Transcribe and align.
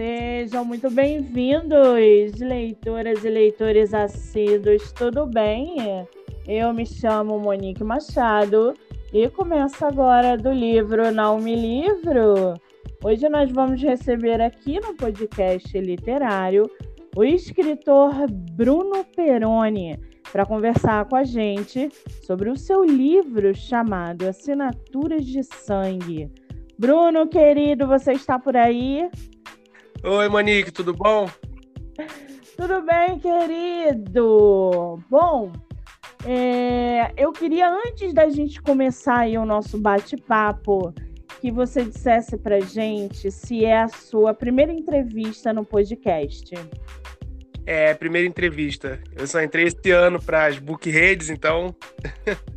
Sejam 0.00 0.64
muito 0.64 0.90
bem-vindos, 0.90 2.40
leitoras 2.40 3.22
e 3.22 3.28
leitores 3.28 3.92
assíduos, 3.92 4.92
tudo 4.92 5.26
bem? 5.26 5.76
Eu 6.48 6.72
me 6.72 6.86
chamo 6.86 7.38
Monique 7.38 7.84
Machado 7.84 8.72
e 9.12 9.28
começo 9.28 9.84
agora 9.84 10.38
do 10.38 10.50
livro 10.50 11.12
Não 11.12 11.38
Me 11.38 11.54
Livro. 11.54 12.54
Hoje 13.04 13.28
nós 13.28 13.52
vamos 13.52 13.82
receber 13.82 14.40
aqui 14.40 14.80
no 14.80 14.94
podcast 14.94 15.78
literário 15.78 16.70
o 17.14 17.22
escritor 17.22 18.26
Bruno 18.54 19.04
Peroni 19.14 20.00
para 20.32 20.46
conversar 20.46 21.04
com 21.10 21.16
a 21.16 21.24
gente 21.24 21.90
sobre 22.22 22.48
o 22.48 22.56
seu 22.56 22.82
livro 22.82 23.54
chamado 23.54 24.26
Assinaturas 24.26 25.26
de 25.26 25.42
Sangue. 25.42 26.32
Bruno, 26.78 27.28
querido, 27.28 27.86
você 27.86 28.12
está 28.12 28.38
por 28.38 28.56
aí? 28.56 29.10
Oi, 30.02 30.28
Monique, 30.30 30.70
tudo 30.70 30.94
bom? 30.94 31.28
Tudo 32.56 32.80
bem, 32.80 33.18
querido? 33.18 34.98
Bom, 35.10 35.52
é, 36.24 37.12
eu 37.18 37.30
queria, 37.32 37.70
antes 37.70 38.14
da 38.14 38.26
gente 38.30 38.62
começar 38.62 39.18
aí 39.18 39.36
o 39.36 39.44
nosso 39.44 39.76
bate-papo, 39.76 40.94
que 41.42 41.50
você 41.50 41.84
dissesse 41.84 42.38
pra 42.38 42.60
gente 42.60 43.30
se 43.30 43.62
é 43.62 43.82
a 43.82 43.88
sua 43.88 44.32
primeira 44.32 44.72
entrevista 44.72 45.52
no 45.52 45.66
podcast. 45.66 46.54
É, 47.66 47.92
primeira 47.92 48.26
entrevista. 48.26 48.98
Eu 49.14 49.26
só 49.26 49.42
entrei 49.42 49.66
esse 49.66 49.90
ano 49.90 50.18
para 50.18 50.46
as 50.46 50.58
book 50.58 50.88
redes, 50.88 51.28
então. 51.28 51.76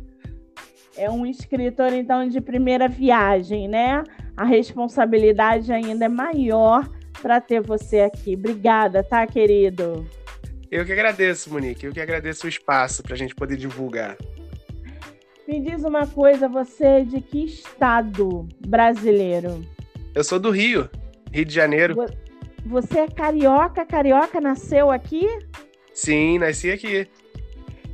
é 0.96 1.10
um 1.10 1.26
escritor, 1.26 1.92
então, 1.92 2.26
de 2.26 2.40
primeira 2.40 2.88
viagem, 2.88 3.68
né? 3.68 4.02
A 4.34 4.44
responsabilidade 4.44 5.70
ainda 5.70 6.06
é 6.06 6.08
maior 6.08 6.88
para 7.20 7.40
ter 7.40 7.60
você 7.60 8.00
aqui. 8.00 8.34
Obrigada, 8.34 9.02
tá, 9.02 9.26
querido? 9.26 10.06
Eu 10.70 10.84
que 10.84 10.92
agradeço, 10.92 11.52
Monique. 11.52 11.86
Eu 11.86 11.92
que 11.92 12.00
agradeço 12.00 12.46
o 12.46 12.48
espaço 12.48 13.02
para 13.02 13.14
a 13.14 13.16
gente 13.16 13.34
poder 13.34 13.56
divulgar. 13.56 14.16
Me 15.46 15.60
diz 15.60 15.84
uma 15.84 16.06
coisa, 16.06 16.48
você 16.48 16.84
é 16.84 17.04
de 17.04 17.20
que 17.20 17.44
estado 17.44 18.48
brasileiro? 18.66 19.64
Eu 20.14 20.24
sou 20.24 20.38
do 20.40 20.50
Rio, 20.50 20.88
Rio 21.32 21.44
de 21.44 21.54
Janeiro. 21.54 21.94
Você 22.66 23.00
é 23.00 23.08
carioca? 23.08 23.84
Carioca 23.84 24.40
nasceu 24.40 24.90
aqui? 24.90 25.28
Sim, 25.92 26.38
nasci 26.38 26.70
aqui. 26.70 27.06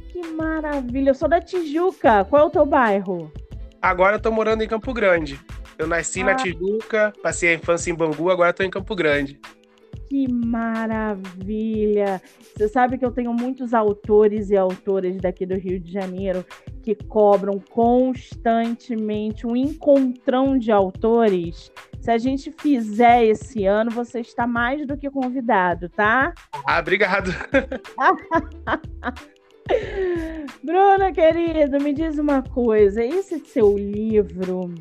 Que 0.09 0.27
maravilha! 0.29 1.11
Eu 1.11 1.15
sou 1.15 1.29
da 1.29 1.41
Tijuca. 1.41 2.25
Qual 2.25 2.43
é 2.43 2.47
o 2.47 2.51
teu 2.51 2.65
bairro? 2.65 3.33
Agora 3.83 4.17
eu 4.17 4.21
tô 4.21 4.31
morando 4.31 4.63
em 4.63 4.69
Campo 4.69 4.93
Grande. 4.93 5.41
Eu 5.81 5.87
nasci 5.87 6.21
ah. 6.21 6.27
na 6.27 6.35
Tijuca, 6.35 7.11
passei 7.23 7.49
a 7.49 7.55
infância 7.55 7.91
em 7.91 7.95
Bangu, 7.95 8.29
agora 8.29 8.51
estou 8.51 8.67
em 8.67 8.71
Campo 8.71 8.95
Grande. 8.95 9.41
Que 10.11 10.31
maravilha! 10.31 12.21
Você 12.55 12.69
sabe 12.69 12.99
que 12.99 13.05
eu 13.05 13.11
tenho 13.11 13.33
muitos 13.33 13.73
autores 13.73 14.51
e 14.51 14.59
autoras 14.59 15.17
daqui 15.17 15.47
do 15.47 15.55
Rio 15.55 15.81
de 15.81 15.91
Janeiro 15.91 16.45
que 16.83 16.95
cobram 16.95 17.59
constantemente 17.71 19.47
um 19.47 19.57
encontrão 19.57 20.59
de 20.59 20.71
autores. 20.71 21.73
Se 21.99 22.11
a 22.11 22.19
gente 22.19 22.53
fizer 22.53 23.25
esse 23.25 23.65
ano, 23.65 23.91
você 23.91 24.21
está 24.21 24.47
mais 24.47 24.87
do 24.87 24.99
que 24.99 25.09
convidado, 25.09 25.89
tá? 25.89 26.35
Ah, 26.67 26.79
obrigado. 26.79 27.31
Bruna, 30.63 31.11
querido, 31.11 31.81
me 31.81 31.95
diz 31.95 32.19
uma 32.19 32.43
coisa. 32.43 33.03
Esse 33.03 33.39
seu 33.39 33.79
livro 33.79 34.75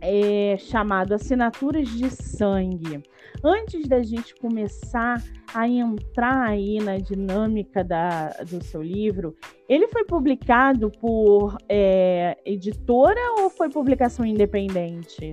é, 0.00 0.56
chamado 0.58 1.14
Assinaturas 1.14 1.88
de 1.88 2.10
Sangue. 2.10 3.02
Antes 3.42 3.86
da 3.86 4.02
gente 4.02 4.34
começar 4.36 5.22
a 5.54 5.68
entrar 5.68 6.48
aí 6.48 6.78
na 6.80 6.98
dinâmica 6.98 7.84
da, 7.84 8.28
do 8.48 8.62
seu 8.62 8.82
livro, 8.82 9.36
ele 9.68 9.86
foi 9.88 10.04
publicado 10.04 10.90
por 10.90 11.56
é, 11.68 12.36
editora 12.44 13.20
ou 13.38 13.50
foi 13.50 13.68
publicação 13.68 14.24
independente? 14.24 15.32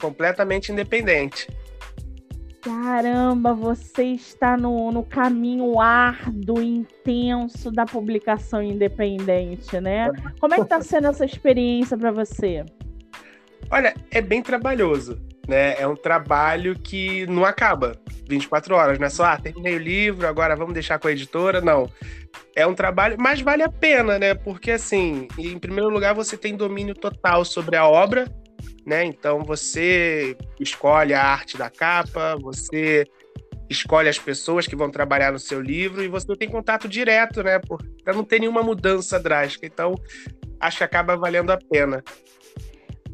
Completamente 0.00 0.72
independente. 0.72 1.48
Caramba, 2.60 3.54
você 3.54 4.04
está 4.04 4.56
no, 4.56 4.90
no 4.90 5.04
caminho 5.04 5.80
árduo, 5.80 6.60
intenso 6.60 7.70
da 7.70 7.86
publicação 7.86 8.60
independente, 8.60 9.80
né? 9.80 10.10
Como 10.40 10.54
é 10.54 10.56
que 10.56 10.64
está 10.64 10.80
sendo 10.80 11.06
essa 11.06 11.24
experiência 11.24 11.96
para 11.96 12.10
você? 12.10 12.64
Olha, 13.70 13.94
é 14.10 14.20
bem 14.20 14.42
trabalhoso, 14.42 15.20
né? 15.46 15.80
É 15.80 15.86
um 15.86 15.96
trabalho 15.96 16.78
que 16.78 17.26
não 17.26 17.44
acaba 17.44 17.92
24 18.28 18.74
horas, 18.74 18.98
não 18.98 19.06
é 19.06 19.10
só, 19.10 19.24
ah, 19.24 19.36
terminei 19.38 19.74
o 19.74 19.78
livro, 19.78 20.26
agora 20.26 20.56
vamos 20.56 20.74
deixar 20.74 20.98
com 20.98 21.08
a 21.08 21.12
editora, 21.12 21.60
não. 21.60 21.90
É 22.54 22.66
um 22.66 22.74
trabalho, 22.74 23.16
mas 23.18 23.40
vale 23.40 23.62
a 23.62 23.68
pena, 23.68 24.18
né? 24.18 24.34
Porque, 24.34 24.72
assim, 24.72 25.28
em 25.38 25.58
primeiro 25.58 25.90
lugar, 25.90 26.14
você 26.14 26.36
tem 26.36 26.56
domínio 26.56 26.94
total 26.94 27.44
sobre 27.44 27.76
a 27.76 27.86
obra, 27.86 28.26
né? 28.86 29.04
Então, 29.04 29.42
você 29.42 30.36
escolhe 30.58 31.14
a 31.14 31.22
arte 31.22 31.56
da 31.56 31.70
capa, 31.70 32.36
você 32.40 33.06
escolhe 33.68 34.08
as 34.08 34.18
pessoas 34.18 34.66
que 34.66 34.74
vão 34.74 34.90
trabalhar 34.90 35.30
no 35.30 35.38
seu 35.38 35.60
livro 35.60 36.02
e 36.02 36.08
você 36.08 36.34
tem 36.36 36.48
contato 36.48 36.88
direto, 36.88 37.42
né? 37.42 37.60
Para 38.02 38.14
não 38.14 38.24
ter 38.24 38.40
nenhuma 38.40 38.62
mudança 38.62 39.20
drástica. 39.20 39.66
Então, 39.66 39.94
acho 40.58 40.78
que 40.78 40.84
acaba 40.84 41.16
valendo 41.16 41.50
a 41.50 41.58
pena. 41.58 42.02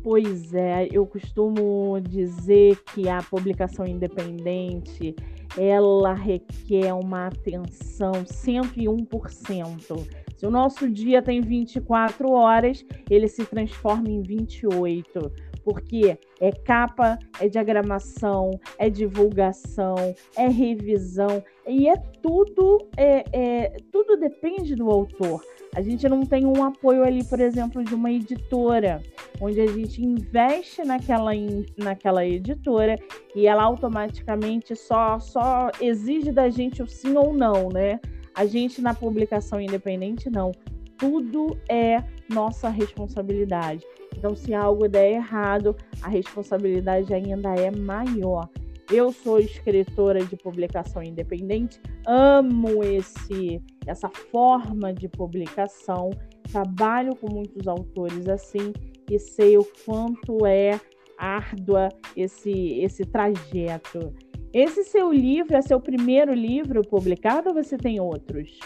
Pois 0.05 0.53
é, 0.53 0.87
eu 0.93 1.07
costumo 1.07 1.99
dizer 1.99 2.77
que 2.93 3.09
a 3.09 3.23
publicação 3.23 3.87
independente 3.87 5.17
ela 5.59 6.15
requer 6.15 6.93
uma 6.93 7.27
atenção 7.27 8.13
101%. 8.13 10.25
Se 10.37 10.47
o 10.47 10.51
nosso 10.51 10.91
dia 10.91 11.23
tem 11.23 11.41
24 11.41 12.31
horas, 12.31 12.85
ele 13.09 13.29
se 13.29 13.45
transforma 13.45 14.11
em 14.11 14.23
28 14.23 15.55
porque 15.65 16.19
é 16.41 16.53
capa, 16.53 17.19
é 17.41 17.49
diagramação, 17.49 18.51
é 18.79 18.91
divulgação, 18.91 19.95
é 20.37 20.47
revisão 20.47 21.43
e 21.67 21.89
é 21.89 21.97
tudo, 22.23 22.87
é, 22.97 23.25
é, 23.33 23.77
tudo 23.91 24.17
depende 24.17 24.77
do 24.77 24.91
autor. 24.91 25.43
A 25.75 25.81
gente 25.81 26.09
não 26.09 26.25
tem 26.25 26.47
um 26.47 26.63
apoio 26.63 27.03
ali, 27.03 27.25
por 27.25 27.41
exemplo, 27.41 27.83
de 27.83 27.95
uma 27.95 28.13
editora, 28.13 29.03
onde 29.41 29.61
a 29.61 29.67
gente 29.67 30.05
investe 30.05 30.85
naquela, 30.85 31.33
naquela 31.77 32.25
editora 32.25 32.97
e 33.35 33.47
ela 33.47 33.65
automaticamente 33.65 34.77
só, 34.77 35.19
só 35.19 35.41
exige 35.81 36.33
da 36.33 36.49
gente 36.49 36.83
o 36.83 36.87
sim 36.87 37.17
ou 37.17 37.33
não, 37.33 37.69
né? 37.69 38.01
A 38.35 38.47
gente 38.47 38.81
na 38.83 38.95
publicação 38.95 39.61
independente 39.61 40.29
não. 40.31 40.53
Tudo 40.99 41.59
é 41.69 42.03
nossa 42.29 42.69
responsabilidade. 42.69 43.85
Então, 44.17 44.35
se 44.35 44.55
algo 44.55 44.89
der 44.89 45.13
errado, 45.13 45.77
a 46.03 46.09
responsabilidade 46.09 47.13
ainda 47.13 47.55
é 47.55 47.71
maior. 47.71 48.49
Eu 48.91 49.13
sou 49.13 49.39
escritora 49.39 50.25
de 50.25 50.37
publicação 50.37 51.03
independente, 51.03 51.81
amo 52.07 52.85
esse 52.85 53.63
essa 53.87 54.09
forma 54.31 54.93
de 54.93 55.09
publicação, 55.09 56.11
trabalho 56.51 57.17
com 57.17 57.33
muitos 57.33 57.67
autores 57.67 58.29
assim 58.29 58.73
e 59.11 59.19
sei 59.19 59.57
o 59.57 59.67
quanto 59.85 60.45
é 60.45 60.79
árdua 61.19 61.89
esse 62.15 62.79
esse 62.81 63.05
trajeto. 63.05 64.13
Esse 64.55 64.85
seu 64.85 65.13
livro 65.13 65.57
é 65.57 65.61
seu 65.61 65.81
primeiro 65.81 66.33
livro 66.33 66.83
publicado 66.83 67.49
ou 67.49 67.55
você 67.55 67.77
tem 67.77 67.99
outros? 67.99 68.61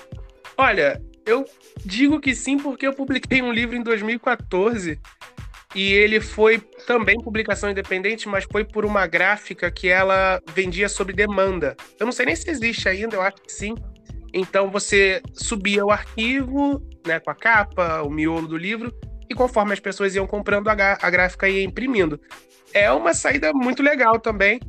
Olha, 0.55 1.03
eu 1.25 1.47
digo 1.83 2.21
que 2.21 2.35
sim 2.35 2.59
porque 2.59 2.87
eu 2.87 2.93
publiquei 2.93 3.41
um 3.41 3.51
livro 3.51 3.75
em 3.75 3.83
2014 3.83 5.01
e 5.75 5.93
ele 5.93 6.21
foi 6.21 6.59
também 6.87 7.17
publicação 7.17 7.71
independente, 7.71 8.29
mas 8.29 8.45
foi 8.53 8.65
por 8.65 8.85
uma 8.85 9.07
gráfica 9.07 9.71
que 9.71 9.89
ela 9.89 10.43
vendia 10.55 10.91
sob 10.91 11.11
demanda. 11.11 11.75
Eu 11.99 12.05
não 12.05 12.13
sei 12.13 12.27
nem 12.27 12.37
se 12.37 12.51
existe 12.51 12.87
ainda, 12.87 13.17
eu 13.17 13.23
acho 13.23 13.37
que 13.37 13.51
sim. 13.51 13.75
Então 14.35 14.71
você 14.71 15.23
subia 15.33 15.83
o 15.87 15.91
arquivo, 15.91 16.83
né, 17.07 17.19
com 17.19 17.31
a 17.31 17.35
capa, 17.35 18.03
o 18.03 18.11
miolo 18.11 18.47
do 18.47 18.59
livro, 18.59 18.93
e 19.31 19.35
conforme 19.35 19.73
as 19.73 19.81
pessoas 19.81 20.15
iam 20.15 20.27
comprando, 20.27 20.69
a, 20.69 21.11
gráfica 21.11 21.49
ia 21.49 21.63
imprimindo. 21.63 22.21
É 22.75 22.93
uma 22.93 23.15
saída 23.15 23.53
muito 23.55 23.83
legal 23.83 24.19
também. 24.19 24.61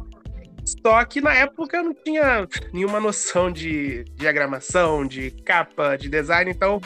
Só 0.82 1.04
que 1.06 1.22
na 1.22 1.34
época 1.34 1.78
eu 1.78 1.84
não 1.84 1.94
tinha 1.94 2.48
nenhuma 2.74 3.00
noção 3.00 3.52
de 3.52 4.04
diagramação, 4.16 5.06
de 5.06 5.32
capa, 5.32 5.96
de 5.96 6.10
design, 6.10 6.52
então. 6.52 6.82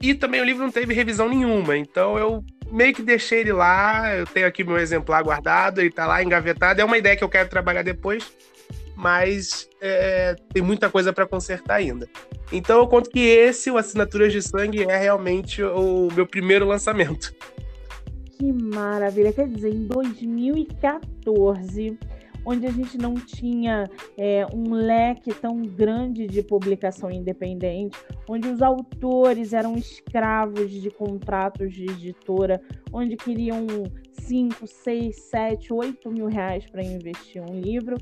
E 0.00 0.14
também 0.14 0.40
o 0.40 0.44
livro 0.44 0.62
não 0.62 0.70
teve 0.70 0.94
revisão 0.94 1.28
nenhuma, 1.28 1.76
então 1.76 2.16
eu 2.16 2.44
meio 2.70 2.94
que 2.94 3.02
deixei 3.02 3.40
ele 3.40 3.52
lá. 3.52 4.14
Eu 4.14 4.26
tenho 4.26 4.46
aqui 4.46 4.62
meu 4.62 4.78
exemplar 4.78 5.22
guardado, 5.22 5.80
ele 5.80 5.90
tá 5.90 6.06
lá 6.06 6.22
engavetado. 6.22 6.80
É 6.80 6.84
uma 6.84 6.98
ideia 6.98 7.16
que 7.16 7.24
eu 7.24 7.28
quero 7.28 7.48
trabalhar 7.48 7.82
depois, 7.82 8.32
mas 8.96 9.68
é, 9.80 10.36
tem 10.52 10.62
muita 10.62 10.88
coisa 10.88 11.12
para 11.12 11.26
consertar 11.26 11.76
ainda. 11.76 12.08
Então 12.52 12.78
eu 12.78 12.86
conto 12.86 13.10
que 13.10 13.20
esse, 13.20 13.70
o 13.70 13.76
Assinaturas 13.76 14.32
de 14.32 14.40
Sangue, 14.40 14.84
é 14.84 14.96
realmente 14.96 15.62
o 15.62 16.08
meu 16.14 16.26
primeiro 16.26 16.64
lançamento. 16.64 17.34
Que 18.38 18.52
maravilha! 18.52 19.32
Quer 19.32 19.48
dizer, 19.48 19.70
em 19.70 19.86
2014 19.86 21.98
onde 22.48 22.66
a 22.66 22.70
gente 22.70 22.96
não 22.96 23.12
tinha 23.12 23.84
é, 24.16 24.46
um 24.54 24.72
leque 24.72 25.34
tão 25.34 25.60
grande 25.60 26.26
de 26.26 26.42
publicação 26.42 27.10
independente, 27.10 27.98
onde 28.26 28.48
os 28.48 28.62
autores 28.62 29.52
eram 29.52 29.76
escravos 29.76 30.70
de 30.70 30.90
contratos 30.90 31.74
de 31.74 31.84
editora, 31.84 32.58
onde 32.90 33.16
queriam 33.16 33.66
5, 34.12 34.66
6, 34.66 35.14
7, 35.14 35.74
8 35.74 36.10
mil 36.10 36.26
reais 36.26 36.64
para 36.64 36.82
investir 36.82 37.42
um 37.42 37.60
livro. 37.60 37.98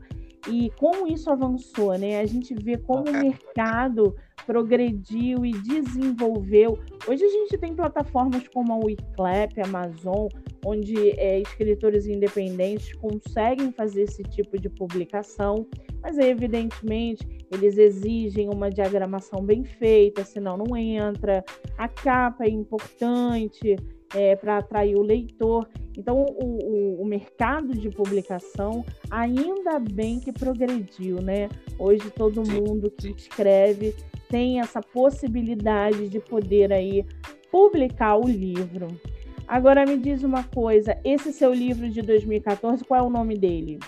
E 0.48 0.70
como 0.78 1.06
isso 1.08 1.30
avançou, 1.30 1.96
né? 1.98 2.20
A 2.20 2.26
gente 2.26 2.54
vê 2.54 2.76
como 2.76 3.08
o 3.08 3.12
mercado 3.12 4.14
progrediu 4.46 5.44
e 5.44 5.50
desenvolveu. 5.52 6.78
Hoje 7.08 7.24
a 7.24 7.28
gente 7.28 7.58
tem 7.58 7.74
plataformas 7.74 8.46
como 8.48 8.72
a 8.72 8.76
Wiclap, 8.76 9.60
a 9.60 9.64
Amazon, 9.64 10.28
onde 10.64 11.10
é, 11.18 11.40
escritores 11.40 12.06
independentes 12.06 12.92
conseguem 12.94 13.72
fazer 13.72 14.02
esse 14.02 14.22
tipo 14.22 14.58
de 14.58 14.68
publicação, 14.68 15.66
mas 16.00 16.16
evidentemente 16.18 17.26
eles 17.52 17.76
exigem 17.76 18.48
uma 18.48 18.70
diagramação 18.70 19.44
bem 19.44 19.64
feita, 19.64 20.24
senão 20.24 20.56
não 20.56 20.76
entra. 20.76 21.44
A 21.76 21.88
capa 21.88 22.44
é 22.44 22.50
importante 22.50 23.76
é, 24.14 24.36
para 24.36 24.58
atrair 24.58 24.96
o 24.96 25.02
leitor. 25.02 25.68
Então, 25.96 26.20
o, 26.20 26.44
o, 26.44 27.02
o, 27.02 27.06
mercado 27.06 27.72
de 27.72 27.88
publicação 27.88 28.84
ainda 29.10 29.78
bem 29.78 30.20
que 30.20 30.32
progrediu, 30.32 31.22
né? 31.22 31.48
Hoje 31.78 32.10
todo 32.10 32.48
mundo 32.48 32.90
que 32.90 33.08
escreve 33.08 33.94
tem 34.28 34.60
essa 34.60 34.80
possibilidade 34.80 36.08
de 36.08 36.20
poder 36.20 36.72
aí 36.72 37.04
publicar 37.50 38.16
o 38.16 38.28
livro. 38.28 38.88
Agora 39.48 39.86
me 39.86 39.96
diz 39.96 40.22
uma 40.22 40.42
coisa, 40.42 40.98
esse 41.04 41.32
seu 41.32 41.54
livro 41.54 41.88
de 41.88 42.02
2014, 42.02 42.84
qual 42.84 43.00
é 43.00 43.02
o 43.02 43.10
nome 43.10 43.38
dele? 43.38 43.78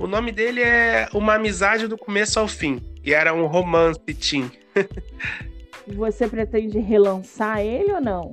O 0.00 0.06
nome 0.06 0.32
dele 0.32 0.62
é 0.62 1.06
Uma 1.12 1.34
Amizade 1.34 1.86
do 1.86 1.98
Começo 1.98 2.40
ao 2.40 2.48
Fim, 2.48 2.80
e 3.04 3.12
era 3.12 3.34
um 3.34 3.46
romance 3.46 4.00
teen. 4.00 4.50
Você 5.86 6.26
pretende 6.26 6.78
relançar 6.78 7.60
ele 7.60 7.92
ou 7.92 8.00
não? 8.00 8.32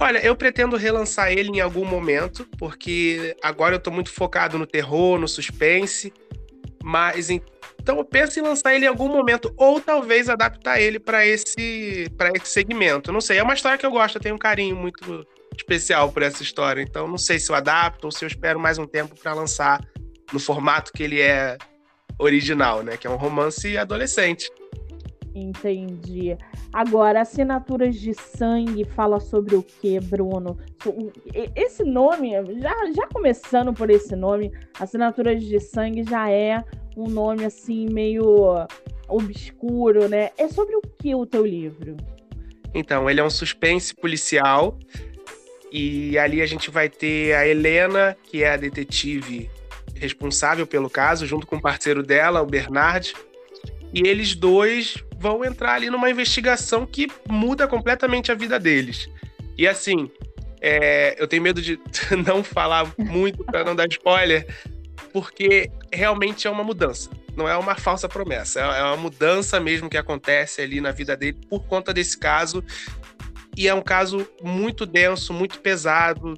Olha, 0.00 0.24
eu 0.24 0.36
pretendo 0.36 0.76
relançar 0.76 1.32
ele 1.32 1.50
em 1.50 1.60
algum 1.60 1.84
momento, 1.84 2.48
porque 2.56 3.36
agora 3.42 3.74
eu 3.74 3.80
tô 3.80 3.90
muito 3.90 4.12
focado 4.12 4.56
no 4.56 4.66
terror, 4.66 5.18
no 5.18 5.26
suspense, 5.26 6.12
mas 6.82 7.30
então 7.30 7.98
eu 7.98 8.04
penso 8.04 8.38
em 8.38 8.42
lançar 8.42 8.74
ele 8.74 8.84
em 8.84 8.88
algum 8.88 9.08
momento, 9.08 9.52
ou 9.56 9.80
talvez 9.80 10.28
adaptar 10.28 10.80
ele 10.80 11.00
para 11.00 11.26
esse, 11.26 12.06
pra 12.16 12.30
esse 12.34 12.48
segmento. 12.48 13.10
Não 13.10 13.20
sei, 13.20 13.38
é 13.38 13.42
uma 13.42 13.54
história 13.54 13.76
que 13.76 13.84
eu 13.84 13.90
gosto, 13.90 14.16
eu 14.16 14.22
tenho 14.22 14.36
um 14.36 14.38
carinho 14.38 14.76
muito 14.76 15.26
especial 15.56 16.12
por 16.12 16.22
essa 16.22 16.42
história. 16.42 16.80
Então 16.80 17.08
não 17.08 17.18
sei 17.18 17.38
se 17.38 17.50
eu 17.50 17.56
adapto 17.56 18.06
ou 18.06 18.12
se 18.12 18.24
eu 18.24 18.28
espero 18.28 18.60
mais 18.60 18.78
um 18.78 18.86
tempo 18.86 19.18
para 19.20 19.34
lançar 19.34 19.80
no 20.32 20.38
formato 20.38 20.92
que 20.92 21.02
ele 21.02 21.20
é 21.20 21.58
original, 22.18 22.82
né? 22.82 22.96
Que 22.96 23.06
é 23.06 23.10
um 23.10 23.16
romance 23.16 23.76
adolescente. 23.76 24.48
Entendi. 25.38 26.36
Agora, 26.72 27.20
assinaturas 27.20 27.96
de 27.96 28.12
sangue 28.14 28.84
fala 28.84 29.20
sobre 29.20 29.54
o 29.54 29.62
que, 29.62 30.00
Bruno? 30.00 30.58
Esse 31.54 31.84
nome, 31.84 32.32
já, 32.60 32.74
já 32.92 33.06
começando 33.06 33.72
por 33.72 33.88
esse 33.90 34.16
nome, 34.16 34.52
assinaturas 34.78 35.42
de 35.42 35.60
sangue 35.60 36.02
já 36.02 36.30
é 36.30 36.64
um 36.96 37.08
nome 37.08 37.44
assim 37.44 37.88
meio 37.88 38.66
obscuro, 39.08 40.08
né? 40.08 40.30
É 40.36 40.48
sobre 40.48 40.76
o 40.76 40.82
que 40.82 41.14
o 41.14 41.24
teu 41.24 41.46
livro? 41.46 41.96
Então, 42.74 43.08
ele 43.08 43.20
é 43.20 43.24
um 43.24 43.30
suspense 43.30 43.94
policial 43.94 44.78
e 45.70 46.18
ali 46.18 46.42
a 46.42 46.46
gente 46.46 46.70
vai 46.70 46.88
ter 46.88 47.34
a 47.34 47.46
Helena, 47.46 48.16
que 48.24 48.42
é 48.42 48.50
a 48.50 48.56
detetive 48.56 49.50
responsável 49.94 50.66
pelo 50.66 50.90
caso, 50.90 51.26
junto 51.26 51.46
com 51.46 51.56
o 51.56 51.60
parceiro 51.60 52.02
dela, 52.02 52.42
o 52.42 52.46
Bernard. 52.46 53.14
E 53.92 54.06
eles 54.06 54.34
dois 54.34 55.02
vão 55.18 55.44
entrar 55.44 55.74
ali 55.74 55.90
numa 55.90 56.10
investigação 56.10 56.86
que 56.86 57.08
muda 57.28 57.66
completamente 57.66 58.30
a 58.30 58.34
vida 58.34 58.58
deles. 58.58 59.08
E 59.56 59.66
assim, 59.66 60.10
é, 60.60 61.16
eu 61.18 61.26
tenho 61.26 61.42
medo 61.42 61.60
de 61.60 61.78
não 62.26 62.42
falar 62.44 62.92
muito 62.96 63.44
para 63.44 63.64
não 63.64 63.74
dar 63.74 63.88
spoiler, 63.88 64.46
porque 65.12 65.70
realmente 65.92 66.46
é 66.46 66.50
uma 66.50 66.64
mudança. 66.64 67.10
Não 67.36 67.48
é 67.48 67.56
uma 67.56 67.76
falsa 67.76 68.08
promessa, 68.08 68.60
é 68.60 68.82
uma 68.82 68.96
mudança 68.96 69.60
mesmo 69.60 69.88
que 69.88 69.96
acontece 69.96 70.60
ali 70.60 70.80
na 70.80 70.90
vida 70.90 71.16
dele 71.16 71.38
por 71.48 71.64
conta 71.66 71.94
desse 71.94 72.18
caso 72.18 72.64
e 73.58 73.66
é 73.66 73.74
um 73.74 73.82
caso 73.82 74.24
muito 74.40 74.86
denso, 74.86 75.32
muito 75.32 75.58
pesado. 75.58 76.34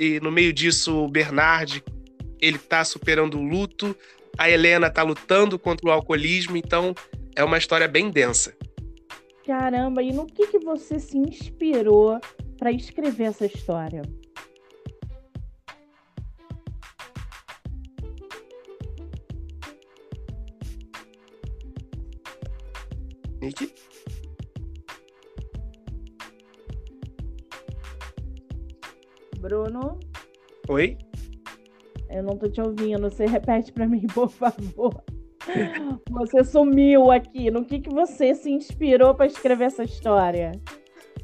E 0.00 0.18
no 0.18 0.32
meio 0.32 0.52
disso, 0.52 0.96
o 0.96 1.08
Bernard, 1.08 1.82
ele 2.40 2.58
tá 2.58 2.84
superando 2.84 3.38
o 3.38 3.42
luto, 3.42 3.96
a 4.36 4.50
Helena 4.50 4.90
tá 4.90 5.04
lutando 5.04 5.60
contra 5.60 5.88
o 5.88 5.92
alcoolismo, 5.92 6.56
então 6.56 6.92
é 7.36 7.44
uma 7.44 7.58
história 7.58 7.86
bem 7.86 8.10
densa. 8.10 8.56
Caramba, 9.46 10.02
e 10.02 10.10
no 10.10 10.26
que, 10.26 10.46
que 10.48 10.58
você 10.58 10.98
se 10.98 11.16
inspirou 11.18 12.18
para 12.58 12.72
escrever 12.72 13.24
essa 13.24 13.44
história? 13.46 14.02
Nick? 23.40 23.72
Bruno? 29.38 30.00
Oi? 30.68 30.98
Eu 32.08 32.22
não 32.22 32.36
tô 32.36 32.48
te 32.48 32.60
ouvindo. 32.60 33.10
Você 33.10 33.26
repete 33.26 33.70
para 33.70 33.86
mim, 33.86 34.06
por 34.08 34.30
favor. 34.30 35.04
Você 36.10 36.44
sumiu 36.44 37.10
aqui. 37.10 37.50
No 37.50 37.64
que, 37.64 37.80
que 37.80 37.90
você 37.90 38.34
se 38.34 38.50
inspirou 38.50 39.14
para 39.14 39.26
escrever 39.26 39.64
essa 39.64 39.84
história? 39.84 40.52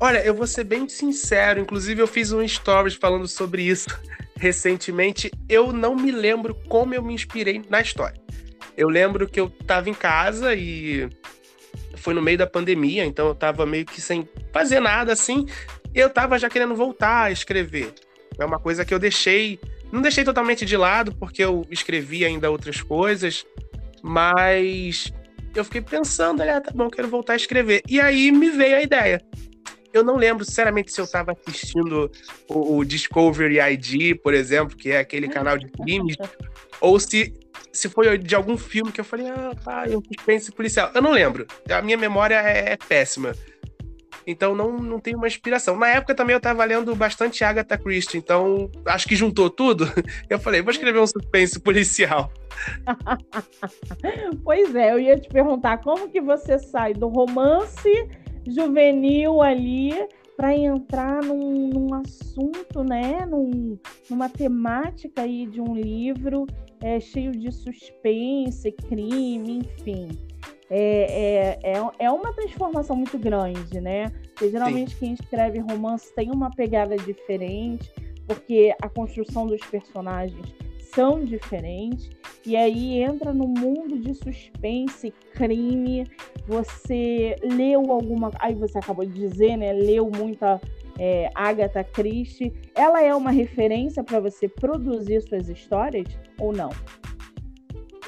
Olha, 0.00 0.18
eu 0.24 0.34
vou 0.34 0.46
ser 0.46 0.64
bem 0.64 0.88
sincero. 0.88 1.60
Inclusive, 1.60 2.00
eu 2.00 2.06
fiz 2.06 2.32
um 2.32 2.46
stories 2.46 2.94
falando 2.94 3.28
sobre 3.28 3.62
isso 3.62 3.88
recentemente. 4.36 5.30
Eu 5.48 5.72
não 5.72 5.94
me 5.94 6.10
lembro 6.10 6.54
como 6.68 6.94
eu 6.94 7.02
me 7.02 7.14
inspirei 7.14 7.62
na 7.68 7.80
história. 7.80 8.20
Eu 8.76 8.88
lembro 8.88 9.28
que 9.28 9.38
eu 9.38 9.50
tava 9.50 9.90
em 9.90 9.94
casa 9.94 10.54
e 10.54 11.08
foi 11.96 12.14
no 12.14 12.22
meio 12.22 12.38
da 12.38 12.46
pandemia, 12.46 13.04
então 13.04 13.28
eu 13.28 13.34
tava 13.34 13.64
meio 13.64 13.84
que 13.84 14.00
sem 14.00 14.28
fazer 14.52 14.80
nada 14.80 15.12
assim. 15.12 15.46
E 15.94 15.98
eu 15.98 16.10
tava 16.10 16.38
já 16.38 16.48
querendo 16.48 16.74
voltar 16.74 17.24
a 17.24 17.30
escrever. 17.30 17.94
É 18.38 18.44
uma 18.44 18.58
coisa 18.58 18.84
que 18.84 18.92
eu 18.92 18.98
deixei. 18.98 19.60
Não 19.92 20.00
deixei 20.00 20.24
totalmente 20.24 20.64
de 20.64 20.76
lado, 20.76 21.14
porque 21.14 21.44
eu 21.44 21.66
escrevi 21.70 22.24
ainda 22.24 22.50
outras 22.50 22.80
coisas, 22.80 23.44
mas 24.02 25.12
eu 25.54 25.64
fiquei 25.64 25.80
pensando, 25.80 26.40
olha, 26.40 26.60
tá 26.60 26.70
bom, 26.74 26.88
quero 26.90 27.08
voltar 27.08 27.34
a 27.34 27.36
escrever. 27.36 27.82
E 27.88 28.00
aí 28.00 28.32
me 28.32 28.50
veio 28.50 28.76
a 28.76 28.82
ideia. 28.82 29.22
Eu 29.92 30.02
não 30.02 30.16
lembro, 30.16 30.44
sinceramente, 30.44 30.90
se 30.90 31.00
eu 31.00 31.04
estava 31.04 31.32
assistindo 31.46 32.10
o, 32.48 32.78
o, 32.78 32.84
Discovery 32.84 33.60
ID, 33.60 34.16
por 34.22 34.32
exemplo, 34.32 34.74
que 34.74 34.90
é 34.90 34.98
aquele 34.98 35.28
canal 35.28 35.58
de 35.58 35.68
crimes, 35.68 36.16
ou 36.80 36.98
se, 36.98 37.34
se 37.70 37.90
foi 37.90 38.16
de 38.16 38.34
algum 38.34 38.56
filme 38.56 38.90
que 38.90 39.00
eu 39.00 39.04
falei, 39.04 39.28
ah, 39.28 39.54
tá, 39.62 39.86
eu 39.86 40.02
suspense 40.02 40.50
policial. 40.50 40.90
Eu 40.94 41.02
não 41.02 41.10
lembro. 41.10 41.46
A 41.70 41.82
minha 41.82 41.98
memória 41.98 42.36
é, 42.36 42.72
é 42.72 42.76
péssima. 42.76 43.34
Então 44.26 44.54
não, 44.54 44.78
não 44.78 44.98
tem 44.98 45.14
uma 45.14 45.26
inspiração. 45.26 45.76
Na 45.76 45.88
época 45.88 46.14
também 46.14 46.34
eu 46.34 46.38
estava 46.38 46.64
lendo 46.64 46.94
bastante 46.94 47.44
Agatha 47.44 47.78
Christie, 47.78 48.18
então 48.18 48.70
acho 48.86 49.06
que 49.08 49.16
juntou 49.16 49.50
tudo. 49.50 49.86
Eu 50.28 50.38
falei, 50.38 50.62
vou 50.62 50.70
escrever 50.70 50.98
um 50.98 51.06
suspense 51.06 51.58
policial. 51.60 52.32
pois 54.44 54.74
é, 54.74 54.92
eu 54.92 54.98
ia 54.98 55.18
te 55.18 55.28
perguntar 55.28 55.78
como 55.78 56.08
que 56.08 56.20
você 56.20 56.58
sai 56.58 56.94
do 56.94 57.08
romance 57.08 58.08
juvenil 58.46 59.42
ali 59.42 59.92
para 60.36 60.54
entrar 60.56 61.22
num, 61.22 61.68
num, 61.68 61.94
assunto, 61.94 62.82
né, 62.82 63.26
num, 63.26 63.78
numa 64.08 64.28
temática 64.28 65.22
aí 65.22 65.46
de 65.46 65.60
um 65.60 65.74
livro 65.74 66.46
é, 66.80 66.98
cheio 66.98 67.32
de 67.32 67.52
suspense, 67.52 68.72
crime, 68.72 69.58
enfim 69.58 70.08
é, 70.74 71.58
é, 71.64 71.74
é, 71.74 72.06
é 72.06 72.10
uma 72.10 72.32
transformação 72.32 72.96
muito 72.96 73.18
grande, 73.18 73.78
né? 73.78 74.08
Porque 74.28 74.50
geralmente 74.50 74.92
Sim. 74.92 74.96
quem 74.98 75.12
escreve 75.12 75.58
romance 75.58 76.14
tem 76.14 76.30
uma 76.30 76.48
pegada 76.48 76.96
diferente, 76.96 77.92
porque 78.26 78.74
a 78.80 78.88
construção 78.88 79.46
dos 79.46 79.60
personagens 79.66 80.54
são 80.94 81.22
diferentes, 81.22 82.08
e 82.46 82.56
aí 82.56 83.02
entra 83.02 83.34
no 83.34 83.46
mundo 83.46 83.98
de 83.98 84.14
suspense, 84.14 85.12
crime. 85.34 86.06
Você 86.48 87.36
leu 87.42 87.92
alguma. 87.92 88.30
Aí 88.38 88.54
você 88.54 88.78
acabou 88.78 89.04
de 89.04 89.12
dizer, 89.12 89.58
né? 89.58 89.74
Leu 89.74 90.10
muita 90.10 90.58
é, 90.98 91.28
Agatha 91.34 91.84
Christie. 91.84 92.50
Ela 92.74 93.02
é 93.02 93.14
uma 93.14 93.30
referência 93.30 94.02
para 94.02 94.20
você 94.20 94.48
produzir 94.48 95.20
suas 95.20 95.50
histórias 95.50 96.06
ou 96.38 96.50
não? 96.50 96.70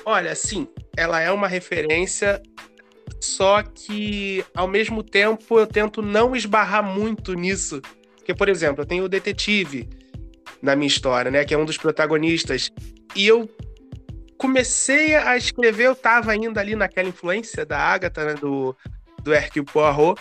Olha, 0.06 0.35
sim, 0.35 0.66
ela 0.97 1.21
é 1.21 1.30
uma 1.30 1.49
referência, 1.49 2.42
só 3.25 3.62
que 3.62 4.45
ao 4.54 4.69
mesmo 4.69 5.02
tempo 5.02 5.59
eu 5.59 5.66
tento 5.66 6.02
não 6.02 6.37
esbarrar 6.37 6.83
muito 6.83 7.35
nisso. 7.35 7.81
Porque, 8.16 8.35
por 8.35 8.49
exemplo, 8.49 8.83
eu 8.83 8.87
tenho 8.87 9.04
o 9.04 9.09
detetive 9.09 9.88
na 10.62 10.76
minha 10.76 10.87
história, 10.87 11.31
né, 11.31 11.45
que 11.45 11.52
é 11.52 11.59
um 11.59 11.64
dos 11.64 11.76
protagonistas, 11.76 12.71
e 13.14 13.26
eu 13.26 13.49
comecei 14.38 15.14
a 15.14 15.37
escrever, 15.37 15.87
eu 15.87 15.95
tava 15.95 16.33
ainda 16.33 16.61
ali 16.61 16.75
naquela 16.75 17.09
influência 17.09 17.66
da 17.66 17.78
Agatha, 17.78 18.25
né, 18.25 18.35
do, 18.35 18.75
do 19.23 19.35
Hercule 19.35 19.66
Poirot, 19.66 20.21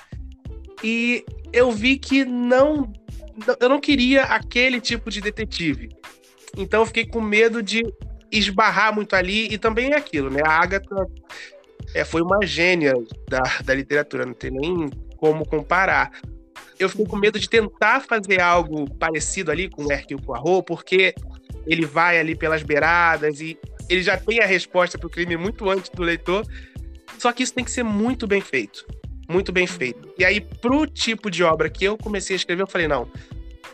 e 0.84 1.26
eu 1.54 1.72
vi 1.72 1.98
que 1.98 2.26
não, 2.26 2.92
eu 3.60 3.70
não 3.70 3.80
queria 3.80 4.24
aquele 4.24 4.82
tipo 4.82 5.10
de 5.10 5.22
detetive. 5.22 5.90
Então 6.58 6.82
eu 6.82 6.86
fiquei 6.86 7.06
com 7.06 7.22
medo 7.22 7.64
de 7.64 7.84
esbarrar 8.30 8.94
muito 8.94 9.16
ali, 9.16 9.48
e 9.50 9.58
também 9.58 9.92
é 9.92 9.96
aquilo, 9.96 10.30
né? 10.30 10.42
A 10.46 10.62
Agatha 10.62 11.08
é, 11.94 12.04
foi 12.04 12.22
uma 12.22 12.46
gênia 12.46 12.94
da, 13.30 13.44
da 13.64 13.74
literatura, 13.74 14.26
não 14.26 14.34
tem 14.34 14.52
nem 14.52 14.90
como 15.18 15.46
comparar. 15.46 16.12
Eu 16.80 16.90
fiquei 16.90 17.06
com 17.06 17.16
medo 17.16 17.40
de 17.40 17.48
tentar 17.48 18.02
fazer 18.02 18.42
algo 18.42 18.90
parecido 18.96 19.52
ali 19.52 19.70
com 19.70 19.86
o 19.86 19.92
Hercule 19.92 20.22
Poirot, 20.22 20.64
porque 20.66 21.14
ele 21.68 21.86
vai 21.86 22.20
ali 22.20 22.36
pelas 22.36 22.64
beiradas 22.64 23.40
e 23.40 23.58
ele 23.90 24.02
já 24.02 24.18
tem 24.18 24.40
a 24.40 24.46
resposta 24.46 24.98
para 24.98 25.08
o 25.08 25.10
crime 25.10 25.38
muito 25.38 25.70
antes 25.70 25.90
do 25.90 26.02
leitor. 26.02 26.46
Só 27.18 27.32
que 27.32 27.44
isso 27.44 27.54
tem 27.54 27.64
que 27.64 27.72
ser 27.72 27.84
muito 27.84 28.26
bem 28.28 28.42
feito. 28.42 28.86
Muito 29.30 29.52
bem 29.52 29.68
feito. 29.68 30.14
E 30.18 30.26
aí, 30.26 30.42
pro 30.42 30.86
tipo 30.86 31.30
de 31.30 31.44
obra 31.44 31.70
que 31.70 31.86
eu 31.86 31.98
comecei 31.98 32.36
a 32.36 32.38
escrever, 32.38 32.64
eu 32.64 32.68
falei, 32.68 32.88
não, 32.88 33.08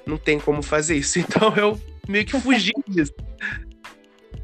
não 0.05 0.17
tem 0.17 0.39
como 0.39 0.61
fazer 0.61 0.95
isso. 0.95 1.19
Então 1.29 1.55
eu 1.55 1.79
meio 2.07 2.25
que 2.25 2.39
fugi 2.39 2.73
disso. 2.87 3.13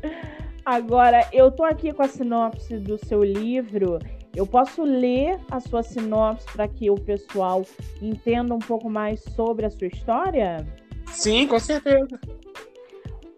Agora, 0.65 1.29
eu 1.31 1.51
tô 1.51 1.63
aqui 1.63 1.93
com 1.93 2.01
a 2.01 2.07
sinopse 2.07 2.79
do 2.79 2.97
seu 2.97 3.23
livro. 3.23 3.99
Eu 4.35 4.47
posso 4.47 4.83
ler 4.83 5.39
a 5.51 5.59
sua 5.59 5.83
sinopse 5.83 6.47
para 6.51 6.67
que 6.67 6.89
o 6.89 6.95
pessoal 6.95 7.63
entenda 8.01 8.55
um 8.55 8.59
pouco 8.59 8.89
mais 8.89 9.21
sobre 9.35 9.67
a 9.67 9.69
sua 9.69 9.85
história? 9.85 10.67
Sim, 11.05 11.47
com 11.47 11.59
certeza. 11.59 12.19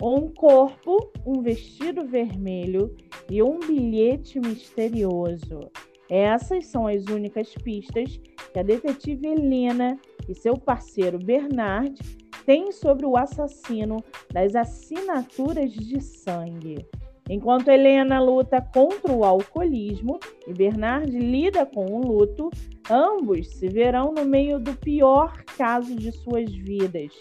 Um 0.01 0.29
corpo, 0.29 1.11
um 1.25 1.41
vestido 1.41 2.05
vermelho 2.05 2.95
e 3.29 3.43
um 3.43 3.59
bilhete 3.59 4.39
misterioso. 4.39 5.69
Essas 6.09 6.67
são 6.67 6.87
as 6.87 7.03
únicas 7.07 7.53
pistas 7.55 8.21
que 8.53 8.59
a 8.59 8.63
detetive 8.63 9.27
Helena 9.27 9.99
e 10.29 10.33
seu 10.33 10.55
parceiro 10.55 11.19
Bernard 11.19 11.93
têm 12.45 12.71
sobre 12.71 13.05
o 13.05 13.17
assassino 13.17 14.01
das 14.31 14.55
assinaturas 14.55 15.73
de 15.73 15.99
sangue. 15.99 16.87
Enquanto 17.29 17.69
Helena 17.69 18.21
luta 18.21 18.61
contra 18.61 19.11
o 19.11 19.25
alcoolismo 19.25 20.17
e 20.47 20.53
Bernard 20.53 21.11
lida 21.11 21.65
com 21.65 21.85
o 21.85 22.01
luto, 22.01 22.49
ambos 22.89 23.47
se 23.49 23.67
verão 23.67 24.13
no 24.13 24.23
meio 24.23 24.59
do 24.59 24.73
pior 24.73 25.33
caso 25.57 25.93
de 25.93 26.11
suas 26.11 26.49
vidas, 26.49 27.11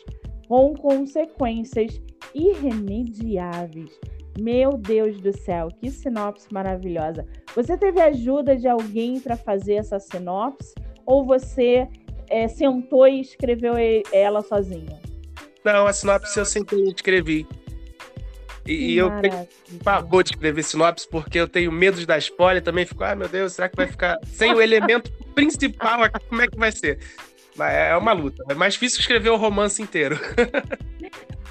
com 0.49 0.75
consequências 0.75 2.01
irremediáveis. 2.33 3.91
Meu 4.39 4.73
Deus 4.77 5.21
do 5.21 5.37
céu, 5.37 5.69
que 5.81 5.91
sinopse 5.91 6.53
maravilhosa! 6.53 7.27
Você 7.55 7.77
teve 7.77 8.01
ajuda 8.01 8.55
de 8.55 8.69
alguém 8.69 9.19
para 9.19 9.37
fazer 9.37 9.75
essa 9.75 9.99
sinopse 9.99 10.75
ou 11.05 11.25
você 11.25 11.89
é, 12.29 12.47
sentou 12.47 13.09
e 13.09 13.21
escreveu 13.21 13.75
ela 14.13 14.43
sozinha? 14.43 15.01
Não, 15.65 15.87
a 15.87 15.93
sinopse 15.93 16.39
eu 16.39 16.45
sentei 16.45 16.85
e 16.85 16.93
escrevi. 16.93 17.47
E, 18.67 18.93
e 18.93 18.99
eu 18.99 19.11
tenho 19.21 19.49
pavor 19.83 20.23
de 20.23 20.31
escrever 20.31 20.63
sinopse 20.63 21.09
porque 21.09 21.39
eu 21.39 21.49
tenho 21.49 21.71
medo 21.71 21.99
de 21.99 22.07
dar 22.07 22.19
spoiler 22.19 22.63
também. 22.63 22.87
Fico, 22.87 23.05
ah, 23.05 23.15
meu 23.15 23.29
Deus, 23.29 23.53
será 23.53 23.69
que 23.69 23.77
vai 23.77 23.87
ficar 23.87 24.19
sem 24.27 24.53
o 24.53 24.61
elemento 24.61 25.13
principal 25.35 26.03
aqui? 26.03 26.25
Como 26.29 26.43
é 26.43 26.47
que 26.47 26.59
vai 26.59 26.73
ser? 26.73 26.99
Mas 27.57 27.73
é 27.73 27.97
uma 27.97 28.13
luta. 28.13 28.45
É 28.49 28.55
mais 28.55 28.75
difícil 28.75 29.01
escrever 29.01 29.31
o 29.31 29.37
romance 29.37 29.81
inteiro. 29.83 30.19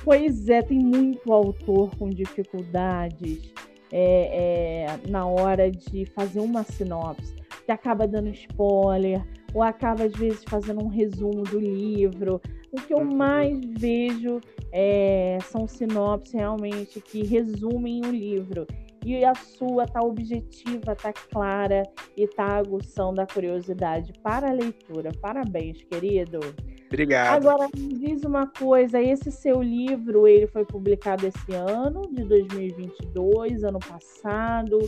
Pois 0.05 0.47
é, 0.49 0.61
tem 0.61 0.77
muito 0.77 1.33
autor 1.33 1.89
com 1.97 2.11
dificuldades 2.11 3.51
é, 3.91 4.85
é, 4.85 5.09
na 5.09 5.25
hora 5.25 5.71
de 5.71 6.05
fazer 6.05 6.41
uma 6.41 6.63
sinopse, 6.63 7.33
que 7.65 7.71
acaba 7.71 8.07
dando 8.07 8.29
spoiler, 8.29 9.25
ou 9.55 9.63
acaba, 9.63 10.03
às 10.03 10.11
vezes, 10.11 10.43
fazendo 10.43 10.83
um 10.83 10.89
resumo 10.89 11.43
do 11.43 11.57
livro. 11.57 12.41
O 12.73 12.75
que 12.75 12.93
eu 12.93 12.97
uhum. 12.97 13.15
mais 13.15 13.57
vejo 13.65 14.41
é, 14.69 15.37
são 15.43 15.65
sinopses 15.65 16.33
realmente 16.33 16.99
que 16.99 17.23
resumem 17.23 18.01
o 18.05 18.11
livro. 18.11 18.67
E 19.05 19.23
a 19.23 19.33
sua 19.33 19.85
tá 19.85 20.01
objetiva, 20.01 20.93
tá 20.93 21.13
clara 21.13 21.83
e 22.17 22.27
tá 22.27 22.57
aguçando 22.57 23.21
a 23.21 23.25
curiosidade 23.25 24.11
para 24.21 24.49
a 24.49 24.51
leitura. 24.51 25.11
Parabéns, 25.21 25.81
querido. 25.83 26.39
Obrigado. 26.87 27.47
Agora, 27.47 27.69
me 27.77 27.93
diz 27.93 28.23
uma 28.25 28.47
coisa, 28.47 29.01
esse 29.01 29.31
seu 29.31 29.61
livro, 29.61 30.27
ele 30.27 30.47
foi 30.47 30.65
publicado 30.65 31.25
esse 31.25 31.53
ano, 31.53 32.01
de 32.11 32.25
2022, 32.25 33.63
ano 33.63 33.79
passado. 33.79 34.79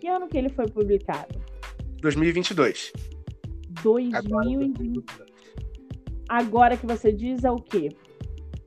Que 0.00 0.08
ano 0.08 0.28
que 0.28 0.38
ele 0.38 0.48
foi 0.48 0.66
publicado? 0.66 1.38
2022. 2.00 2.92
2022. 3.82 5.04
Agora 6.28 6.76
que 6.76 6.86
você 6.86 7.12
diz 7.12 7.44
é 7.44 7.50
o 7.50 7.56
quê? 7.56 7.90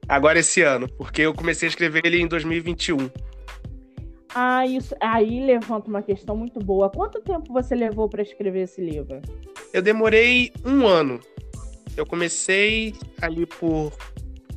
Agora 0.08 0.40
esse 0.40 0.62
ano, 0.62 0.88
porque 0.98 1.24
eu 1.24 1.34
comecei 1.34 1.68
a 1.68 1.70
escrever 1.70 2.06
ele 2.06 2.22
em 2.22 2.28
2021. 2.28 3.10
Ah, 4.34 4.66
isso 4.66 4.96
aí 5.02 5.46
levanta 5.46 5.90
uma 5.90 6.02
questão 6.02 6.36
muito 6.36 6.60
boa. 6.60 6.90
Quanto 6.90 7.22
tempo 7.22 7.52
você 7.52 7.76
levou 7.76 8.08
para 8.08 8.22
escrever 8.22 8.64
esse 8.64 8.80
livro? 8.80 9.22
Eu 9.74 9.82
demorei 9.82 10.52
um 10.64 10.86
ano. 10.86 11.20
Eu 11.96 12.06
comecei 12.06 12.94
ali 13.22 13.46
por. 13.46 13.92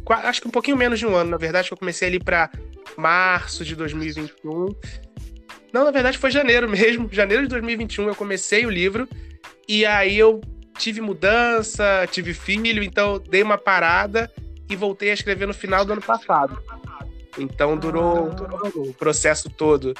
Acho 0.08 0.42
que 0.42 0.48
um 0.48 0.50
pouquinho 0.50 0.76
menos 0.76 0.98
de 0.98 1.06
um 1.06 1.14
ano, 1.14 1.30
na 1.30 1.36
verdade, 1.36 1.68
que 1.68 1.74
eu 1.74 1.78
comecei 1.78 2.08
ali 2.08 2.18
para 2.18 2.50
março 2.96 3.64
de 3.64 3.74
2021. 3.74 4.66
Não, 5.72 5.84
na 5.84 5.90
verdade 5.90 6.18
foi 6.18 6.30
janeiro 6.30 6.68
mesmo. 6.68 7.08
Janeiro 7.10 7.44
de 7.44 7.48
2021 7.48 8.08
eu 8.08 8.14
comecei 8.14 8.66
o 8.66 8.70
livro. 8.70 9.08
E 9.72 9.86
aí 9.86 10.18
eu 10.18 10.40
tive 10.76 11.00
mudança, 11.00 12.04
tive 12.10 12.34
filho, 12.34 12.82
então 12.82 13.20
dei 13.20 13.40
uma 13.40 13.56
parada 13.56 14.28
e 14.68 14.74
voltei 14.74 15.12
a 15.12 15.14
escrever 15.14 15.46
no 15.46 15.54
final 15.54 15.84
do 15.84 15.92
ano 15.92 16.02
passado. 16.02 16.60
Então 17.38 17.76
durou, 17.76 18.26
ah. 18.26 18.28
durou 18.30 18.88
o 18.88 18.94
processo 18.94 19.48
todo. 19.48 19.94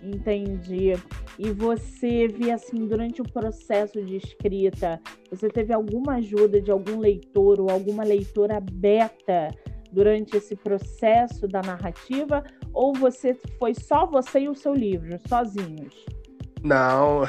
Entendi. 0.00 0.92
E 1.36 1.50
você 1.50 2.28
via 2.28 2.54
assim, 2.54 2.86
durante 2.86 3.20
o 3.20 3.24
processo 3.24 4.00
de 4.00 4.18
escrita, 4.18 5.00
você 5.28 5.48
teve 5.48 5.72
alguma 5.72 6.18
ajuda 6.18 6.60
de 6.60 6.70
algum 6.70 7.00
leitor 7.00 7.60
ou 7.60 7.70
alguma 7.72 8.04
leitora 8.04 8.60
beta 8.60 9.50
durante 9.90 10.36
esse 10.36 10.54
processo 10.54 11.48
da 11.48 11.60
narrativa? 11.60 12.44
Ou 12.72 12.94
você 12.94 13.34
foi 13.58 13.74
só 13.74 14.06
você 14.06 14.42
e 14.42 14.48
o 14.48 14.54
seu 14.54 14.74
livro, 14.74 15.18
sozinhos? 15.26 16.21
Não. 16.62 17.28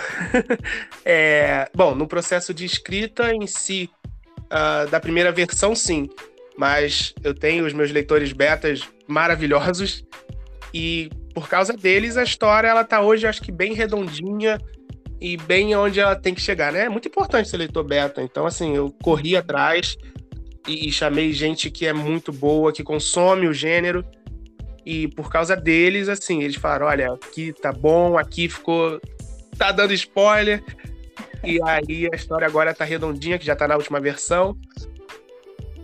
é, 1.04 1.70
bom, 1.76 1.96
no 1.96 2.08
processo 2.08 2.54
de 2.54 2.66
escrita 2.66 3.34
em 3.34 3.48
si, 3.48 3.90
uh, 4.46 4.90
da 4.90 5.00
primeira 5.00 5.32
versão, 5.32 5.76
sim. 5.76 6.10
Mas 6.58 7.14
eu 7.24 7.34
tenho 7.34 7.66
os 7.66 7.74
meus 7.74 7.92
leitores 7.92 8.32
betas 8.32 8.88
maravilhosos 9.08 10.06
e 10.74 11.10
por 11.34 11.50
causa 11.50 11.74
deles 11.74 12.16
a 12.16 12.24
história 12.24 12.68
ela 12.68 12.84
tá 12.84 13.02
hoje 13.02 13.26
acho 13.26 13.42
que 13.42 13.52
bem 13.52 13.74
redondinha 13.74 14.60
e 15.20 15.36
bem 15.36 15.76
onde 15.76 16.00
ela 16.00 16.16
tem 16.16 16.34
que 16.34 16.42
chegar, 16.42 16.72
né? 16.72 16.86
É 16.86 16.90
muito 16.90 17.08
importante 17.08 17.50
ser 17.50 17.58
leitor 17.58 17.84
beta. 17.84 18.22
Então 18.22 18.46
assim, 18.46 18.76
eu 18.76 18.94
corri 19.02 19.36
atrás 19.36 19.98
e, 20.68 20.88
e 20.88 20.92
chamei 20.92 21.34
gente 21.34 21.72
que 21.72 21.86
é 21.86 21.94
muito 21.94 22.32
boa, 22.32 22.72
que 22.72 22.84
consome 22.84 23.48
o 23.48 23.54
gênero. 23.54 24.06
E 24.86 25.08
por 25.08 25.32
causa 25.32 25.56
deles, 25.56 26.10
assim, 26.10 26.44
eles 26.44 26.58
falaram: 26.58 26.88
olha, 26.88 27.14
aqui 27.14 27.54
tá 27.54 27.72
bom, 27.72 28.18
aqui 28.18 28.50
ficou. 28.50 29.00
Tá 29.58 29.72
dando 29.72 29.94
spoiler. 29.94 30.64
E 31.44 31.60
aí 31.64 32.10
a 32.12 32.16
história 32.16 32.48
agora 32.48 32.74
tá 32.74 32.86
redondinha, 32.86 33.38
que 33.38 33.46
já 33.46 33.56
tá 33.56 33.68
na 33.68 33.76
última 33.76 34.00
versão. 34.00 34.58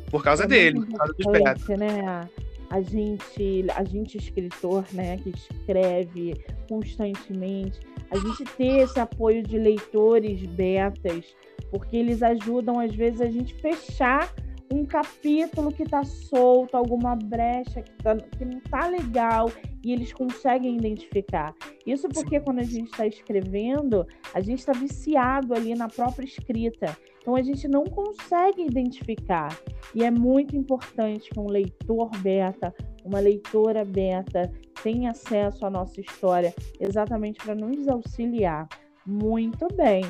Por 0.10 0.24
causa 0.24 0.46
é 0.46 0.48
dele, 0.48 0.80
por 0.86 0.98
causa 0.98 1.14
dos 1.14 1.32
beta. 1.32 1.78
Né? 1.78 2.30
A 2.70 2.82
gente, 2.82 3.66
a 3.76 3.84
gente 3.84 4.18
escritor, 4.18 4.86
né, 4.94 5.18
que 5.18 5.30
escreve 5.30 6.36
constantemente, 6.68 7.80
a 8.12 8.18
gente 8.18 8.46
ter 8.56 8.84
esse 8.84 9.00
apoio 9.00 9.44
de 9.44 9.58
leitores 9.58 10.46
betas, 10.46 11.26
porque 11.72 11.98
eles 11.98 12.22
ajudam 12.22 12.80
às 12.80 12.94
vezes 12.94 13.22
a 13.22 13.30
gente 13.30 13.54
fechar 13.56 14.32
um 14.72 14.86
capítulo 14.86 15.72
que 15.72 15.84
está 15.84 16.04
solto, 16.04 16.78
alguma 16.78 17.16
brecha 17.16 17.82
que, 17.82 17.92
tá, 17.98 18.16
que 18.16 18.46
não 18.46 18.60
está 18.60 18.88
legal 18.88 19.52
e 19.84 19.92
eles 19.92 20.14
conseguem 20.14 20.78
identificar. 20.78 21.56
Isso 21.86 22.08
porque 22.10 22.40
quando 22.40 22.60
a 22.60 22.64
gente 22.64 22.92
está 22.92 23.08
escrevendo, 23.08 24.06
a 24.34 24.42
gente 24.42 24.60
está 24.60 24.74
viciado 24.74 25.54
ali 25.54 25.74
na 25.74 25.88
própria 25.88 26.26
escrita. 26.26 26.96
Então 27.22 27.36
a 27.36 27.42
gente 27.42 27.68
não 27.68 27.84
consegue 27.84 28.64
identificar. 28.64 29.58
E 29.96 30.04
é 30.04 30.12
muito 30.12 30.56
importante 30.56 31.30
que 31.30 31.40
um 31.40 31.48
leitor 31.48 32.10
beta, 32.22 32.74
uma 33.04 33.20
leitora 33.20 33.84
beta, 33.84 34.52
tenha 34.84 35.12
acesso 35.12 35.66
à 35.66 35.70
nossa 35.70 36.00
história, 36.00 36.54
exatamente 36.80 37.40
para 37.44 37.56
nos 37.56 37.88
auxiliar. 37.88 38.68
Muito 39.06 39.68
bem. 39.76 40.04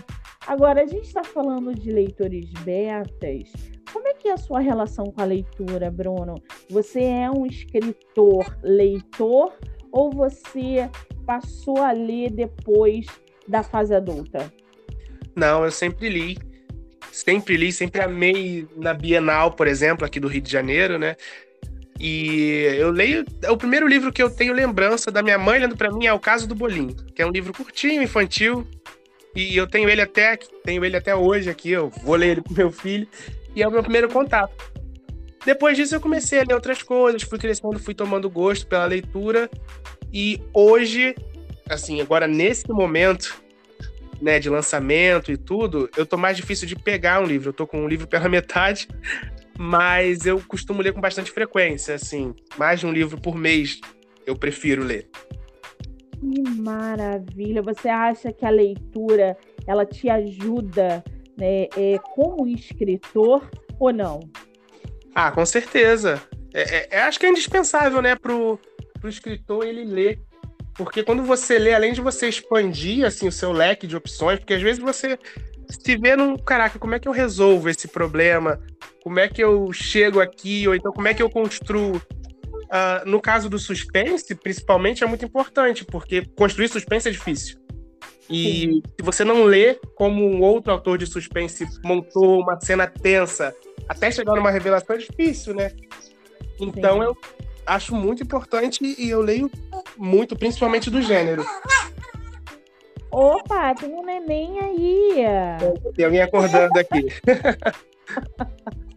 Agora, 0.47 0.81
a 0.81 0.85
gente 0.85 1.05
está 1.05 1.23
falando 1.23 1.73
de 1.73 1.91
leitores 1.91 2.51
betas. 2.63 3.78
Que 4.19 4.27
é 4.27 4.33
a 4.33 4.37
sua 4.37 4.59
relação 4.59 5.05
com 5.05 5.21
a 5.21 5.25
leitura, 5.25 5.89
Bruno? 5.89 6.35
Você 6.69 7.01
é 7.01 7.31
um 7.31 7.45
escritor 7.45 8.57
leitor 8.61 9.53
ou 9.91 10.11
você 10.11 10.89
passou 11.25 11.77
a 11.77 11.91
ler 11.91 12.31
depois 12.31 13.05
da 13.47 13.63
fase 13.63 13.95
adulta? 13.95 14.51
Não, 15.35 15.63
eu 15.63 15.71
sempre 15.71 16.09
li. 16.09 16.37
Sempre 17.11 17.57
li, 17.57 17.71
sempre 17.71 18.01
amei 18.01 18.67
na 18.75 18.93
Bienal, 18.93 19.51
por 19.51 19.67
exemplo, 19.67 20.05
aqui 20.05 20.19
do 20.19 20.27
Rio 20.27 20.41
de 20.41 20.51
Janeiro, 20.51 20.99
né? 20.99 21.15
E 21.99 22.75
eu 22.77 22.91
leio. 22.91 23.25
É 23.41 23.51
o 23.51 23.57
primeiro 23.57 23.87
livro 23.87 24.11
que 24.11 24.21
eu 24.21 24.29
tenho 24.29 24.53
lembrança 24.53 25.11
da 25.11 25.21
minha 25.21 25.37
mãe 25.37 25.59
lendo 25.59 25.75
para 25.75 25.91
mim 25.91 26.05
é 26.05 26.13
O 26.13 26.19
Caso 26.19 26.47
do 26.47 26.55
Bolinho, 26.55 26.95
que 27.13 27.21
é 27.21 27.25
um 27.25 27.31
livro 27.31 27.51
curtinho, 27.51 28.01
infantil. 28.01 28.65
E 29.35 29.55
eu 29.55 29.67
tenho 29.67 29.89
ele 29.89 30.01
até 30.01 30.37
tenho 30.63 30.83
ele 30.85 30.95
até 30.95 31.15
hoje 31.15 31.49
aqui. 31.49 31.71
Eu 31.71 31.89
vou 32.03 32.15
ler 32.15 32.31
ele 32.31 32.41
com 32.41 32.53
meu 32.53 32.71
filho. 32.71 33.07
E 33.55 33.63
é 33.63 33.67
o 33.67 33.71
meu 33.71 33.81
primeiro 33.81 34.09
contato. 34.09 34.53
Depois 35.45 35.77
disso, 35.77 35.95
eu 35.95 36.01
comecei 36.01 36.39
a 36.39 36.43
ler 36.43 36.53
outras 36.53 36.83
coisas, 36.83 37.23
fui 37.23 37.39
crescendo, 37.39 37.79
fui 37.79 37.93
tomando 37.93 38.29
gosto 38.29 38.67
pela 38.67 38.85
leitura. 38.85 39.49
E 40.11 40.41
hoje, 40.53 41.15
assim, 41.69 42.01
agora 42.01 42.27
nesse 42.27 42.69
momento, 42.69 43.41
né, 44.21 44.39
de 44.39 44.49
lançamento 44.49 45.31
e 45.31 45.37
tudo, 45.37 45.89
eu 45.95 46.05
tô 46.05 46.17
mais 46.17 46.35
difícil 46.35 46.67
de 46.67 46.75
pegar 46.75 47.21
um 47.21 47.25
livro. 47.25 47.49
Eu 47.49 47.53
tô 47.53 47.65
com 47.65 47.83
um 47.83 47.87
livro 47.87 48.07
pela 48.07 48.27
metade, 48.29 48.87
mas 49.57 50.25
eu 50.25 50.41
costumo 50.47 50.81
ler 50.81 50.93
com 50.93 51.01
bastante 51.01 51.31
frequência, 51.31 51.95
assim, 51.95 52.33
mais 52.57 52.81
de 52.81 52.85
um 52.85 52.91
livro 52.91 53.19
por 53.19 53.35
mês 53.35 53.79
eu 54.25 54.35
prefiro 54.35 54.83
ler. 54.83 55.09
Que 56.19 56.41
maravilha! 56.41 57.61
Você 57.61 57.87
acha 57.87 58.31
que 58.31 58.45
a 58.45 58.49
leitura 58.49 59.37
ela 59.65 59.85
te 59.85 60.09
ajuda 60.09 61.03
né, 61.39 61.67
é, 61.77 61.97
como 62.13 62.47
escritor 62.47 63.49
ou 63.79 63.93
não? 63.93 64.19
Ah, 65.15 65.31
com 65.31 65.45
certeza. 65.45 66.21
É, 66.53 66.61
é, 66.61 66.87
é 66.91 67.01
acho 67.01 67.19
que 67.19 67.25
é 67.25 67.29
indispensável, 67.29 68.01
né, 68.01 68.15
pro, 68.15 68.59
pro 68.99 69.09
escritor 69.09 69.65
ele 69.65 69.85
ler. 69.85 70.19
Porque 70.75 71.03
quando 71.03 71.23
você 71.23 71.59
lê, 71.59 71.73
além 71.73 71.93
de 71.93 72.01
você 72.01 72.29
expandir 72.29 73.05
assim, 73.05 73.27
o 73.27 73.31
seu 73.31 73.51
leque 73.51 73.85
de 73.85 73.97
opções, 73.97 74.39
porque 74.39 74.53
às 74.53 74.61
vezes 74.61 74.81
você 74.81 75.17
se 75.69 75.97
vê 75.97 76.15
num. 76.15 76.37
Caraca, 76.37 76.79
como 76.79 76.95
é 76.95 76.99
que 76.99 77.07
eu 77.07 77.11
resolvo 77.11 77.69
esse 77.69 77.87
problema? 77.87 78.61
Como 79.03 79.19
é 79.19 79.27
que 79.27 79.43
eu 79.43 79.71
chego 79.73 80.21
aqui? 80.21 80.67
Ou 80.67 80.75
então 80.75 80.91
como 80.93 81.07
é 81.07 81.13
que 81.13 81.21
eu 81.21 81.29
construo? 81.29 81.97
Uh, 81.97 83.03
no 83.05 83.19
caso 83.19 83.49
do 83.49 83.57
suspense, 83.57 84.35
principalmente, 84.35 85.03
é 85.03 85.07
muito 85.07 85.25
importante, 85.25 85.83
porque 85.83 86.23
construir 86.37 86.67
suspense 86.67 87.09
é 87.09 87.11
difícil. 87.11 87.58
E 88.29 88.83
se 88.95 89.03
você 89.03 89.23
não 89.23 89.43
lê 89.43 89.75
como 89.95 90.23
um 90.23 90.41
outro 90.41 90.71
autor 90.71 90.97
de 90.97 91.07
suspense 91.07 91.65
montou 91.83 92.39
uma 92.41 92.59
cena 92.61 92.85
tensa 92.85 93.55
até 93.87 94.11
chegar 94.11 94.35
numa 94.35 94.51
revelação, 94.51 94.95
é 94.95 94.99
difícil, 94.99 95.55
né? 95.55 95.71
Então 96.59 96.97
Sim. 96.97 97.03
eu 97.05 97.17
acho 97.65 97.95
muito 97.95 98.21
importante 98.21 98.83
e 98.83 99.09
eu 99.09 99.21
leio 99.21 99.49
muito, 99.97 100.35
principalmente 100.35 100.89
do 100.89 101.01
gênero. 101.01 101.43
Opa, 103.11 103.73
tem 103.73 103.91
um 103.91 104.03
neném 104.03 104.59
aí. 104.59 105.25
Tem 105.95 106.05
alguém 106.05 106.21
acordando 106.21 106.77
aqui. 106.77 107.07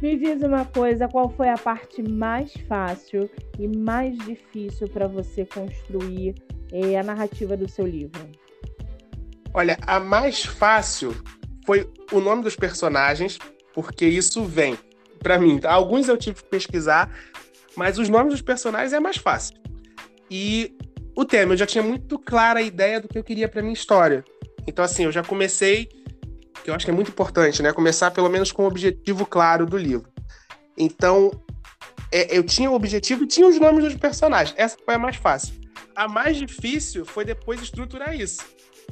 Me 0.00 0.16
diz 0.16 0.42
uma 0.42 0.64
coisa, 0.64 1.08
qual 1.08 1.28
foi 1.28 1.48
a 1.48 1.58
parte 1.58 2.02
mais 2.02 2.52
fácil 2.68 3.28
e 3.58 3.66
mais 3.66 4.16
difícil 4.18 4.88
para 4.88 5.08
você 5.08 5.44
construir 5.44 6.36
é, 6.72 6.96
a 6.96 7.02
narrativa 7.02 7.56
do 7.56 7.68
seu 7.68 7.84
livro? 7.84 8.20
Olha, 9.52 9.76
a 9.84 9.98
mais 9.98 10.44
fácil 10.44 11.16
foi 11.66 11.90
o 12.12 12.20
nome 12.20 12.44
dos 12.44 12.54
personagens, 12.54 13.38
porque 13.74 14.06
isso 14.06 14.44
vem 14.44 14.78
para 15.18 15.36
mim. 15.36 15.58
Alguns 15.64 16.08
eu 16.08 16.16
tive 16.16 16.44
que 16.44 16.48
pesquisar, 16.48 17.12
mas 17.76 17.98
os 17.98 18.08
nomes 18.08 18.32
dos 18.32 18.42
personagens 18.42 18.92
é 18.92 19.00
mais 19.00 19.16
fácil. 19.16 19.56
E 20.30 20.76
o 21.16 21.24
tema, 21.24 21.54
eu 21.54 21.56
já 21.56 21.66
tinha 21.66 21.82
muito 21.82 22.20
clara 22.20 22.60
a 22.60 22.62
ideia 22.62 23.00
do 23.00 23.08
que 23.08 23.18
eu 23.18 23.24
queria 23.24 23.48
para 23.48 23.62
minha 23.62 23.74
história. 23.74 24.24
Então, 24.64 24.84
assim, 24.84 25.06
eu 25.06 25.12
já 25.12 25.24
comecei 25.24 25.88
que 26.68 26.70
eu 26.70 26.74
acho 26.74 26.84
que 26.84 26.90
é 26.90 26.94
muito 26.94 27.10
importante, 27.10 27.62
né? 27.62 27.72
Começar 27.72 28.10
pelo 28.10 28.28
menos 28.28 28.52
com 28.52 28.64
o 28.64 28.66
objetivo 28.66 29.24
claro 29.24 29.64
do 29.64 29.78
livro. 29.78 30.12
Então, 30.76 31.30
é, 32.12 32.36
eu 32.36 32.42
tinha 32.42 32.70
o 32.70 32.74
objetivo 32.74 33.24
e 33.24 33.26
tinha 33.26 33.48
os 33.48 33.58
nomes 33.58 33.84
dos 33.84 33.94
personagens. 33.96 34.54
Essa 34.58 34.76
foi 34.84 34.94
a 34.94 34.98
mais 34.98 35.16
fácil. 35.16 35.54
A 35.96 36.06
mais 36.06 36.36
difícil 36.36 37.06
foi 37.06 37.24
depois 37.24 37.62
estruturar 37.62 38.14
isso. 38.14 38.42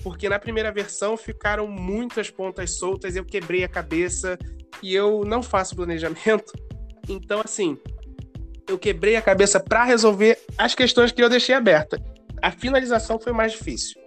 Porque 0.02 0.26
na 0.26 0.38
primeira 0.38 0.72
versão 0.72 1.18
ficaram 1.18 1.66
muitas 1.66 2.30
pontas 2.30 2.78
soltas, 2.78 3.14
eu 3.14 3.24
quebrei 3.26 3.62
a 3.62 3.68
cabeça 3.68 4.38
e 4.82 4.94
eu 4.94 5.22
não 5.26 5.42
faço 5.42 5.76
planejamento. 5.76 6.52
Então, 7.08 7.40
assim, 7.40 7.78
eu 8.68 8.76
quebrei 8.76 9.14
a 9.14 9.22
cabeça 9.22 9.60
para 9.60 9.84
resolver 9.84 10.40
as 10.58 10.74
questões 10.74 11.12
que 11.12 11.22
eu 11.22 11.28
deixei 11.28 11.54
aberta. 11.54 12.02
A 12.42 12.50
finalização 12.50 13.16
foi 13.16 13.32
mais 13.32 13.52
difícil. 13.52 14.05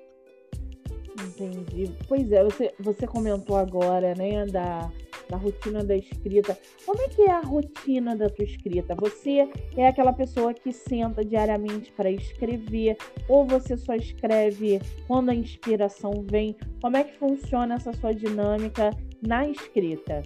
Entendi. 1.39 1.95
Pois 2.07 2.31
é, 2.31 2.43
você, 2.43 2.73
você 2.79 3.07
comentou 3.07 3.55
agora, 3.55 4.13
né, 4.13 4.45
da, 4.45 4.91
da 5.29 5.37
rotina 5.37 5.83
da 5.83 5.95
escrita. 5.95 6.57
Como 6.85 7.01
é 7.01 7.07
que 7.07 7.21
é 7.21 7.31
a 7.31 7.39
rotina 7.39 8.15
da 8.15 8.29
tua 8.29 8.43
escrita? 8.43 8.93
Você 8.95 9.47
é 9.77 9.87
aquela 9.87 10.11
pessoa 10.11 10.53
que 10.53 10.73
senta 10.73 11.23
diariamente 11.23 11.93
para 11.93 12.11
escrever 12.11 12.97
ou 13.29 13.45
você 13.45 13.77
só 13.77 13.93
escreve 13.95 14.81
quando 15.07 15.29
a 15.29 15.35
inspiração 15.35 16.25
vem? 16.29 16.57
Como 16.81 16.97
é 16.97 17.03
que 17.05 17.17
funciona 17.17 17.75
essa 17.75 17.93
sua 17.93 18.13
dinâmica 18.13 18.89
na 19.21 19.47
escrita? 19.47 20.23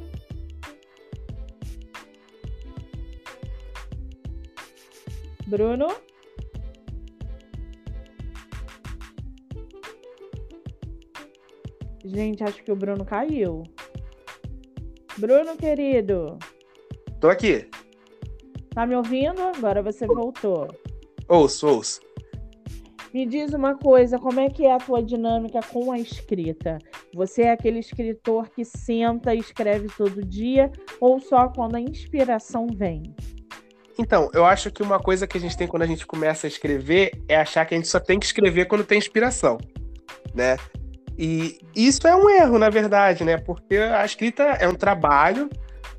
Bruno? 5.46 5.88
Gente, 12.04 12.44
acho 12.44 12.62
que 12.64 12.72
o 12.72 12.76
Bruno 12.76 13.06
caiu. 13.06 13.64
Bruno, 15.18 15.56
querido. 15.56 16.38
Tô 17.20 17.30
aqui. 17.30 17.70
Tá 18.74 18.86
me 18.86 18.96
ouvindo? 18.96 19.42
Agora 19.42 19.82
você 19.82 20.06
voltou. 20.06 20.68
Ouço, 21.28 21.68
ouço. 21.68 22.02
Me 23.14 23.26
diz 23.28 23.54
uma 23.54 23.76
coisa, 23.76 24.18
como 24.18 24.40
é 24.40 24.50
que 24.50 24.66
é 24.66 24.74
a 24.74 24.80
tua 24.80 25.02
dinâmica 25.02 25.60
com 25.72 25.92
a 25.92 26.00
escrita? 26.00 26.80
Você 27.14 27.44
é 27.44 27.52
aquele 27.52 27.80
escritor 27.80 28.50
que 28.50 28.66
senta 28.66 29.36
e 29.36 29.38
escreve 29.38 29.88
todo 29.96 30.26
dia 30.26 30.72
ou 31.00 31.20
só 31.20 31.48
quando 31.48 31.76
a 31.76 31.80
inspiração 31.80 32.68
vem? 32.68 33.16
Então, 34.00 34.32
eu 34.34 34.44
acho 34.44 34.72
que 34.72 34.82
uma 34.82 35.00
coisa 35.00 35.28
que 35.28 35.38
a 35.38 35.40
gente 35.42 35.56
tem 35.56 35.68
quando 35.68 35.84
a 35.84 35.88
gente 35.88 36.08
começa 36.08 36.48
a 36.48 36.50
escrever 36.50 37.12
é 37.28 37.38
achar 37.38 37.64
que 37.66 37.76
a 37.76 37.78
gente 37.78 37.88
só 37.88 38.00
tem 38.00 38.20
que 38.20 38.26
escrever 38.26 38.66
quando 38.66 38.84
tem 38.84 38.98
inspiração, 38.98 39.60
né? 40.34 40.58
E 41.18 41.60
isso 41.76 42.08
é 42.08 42.16
um 42.16 42.30
erro, 42.30 42.58
na 42.58 42.70
verdade, 42.70 43.24
né? 43.24 43.38
Porque 43.38 43.76
a 43.76 44.04
escrita 44.06 44.44
é 44.44 44.68
um 44.68 44.76
trabalho 44.76 45.50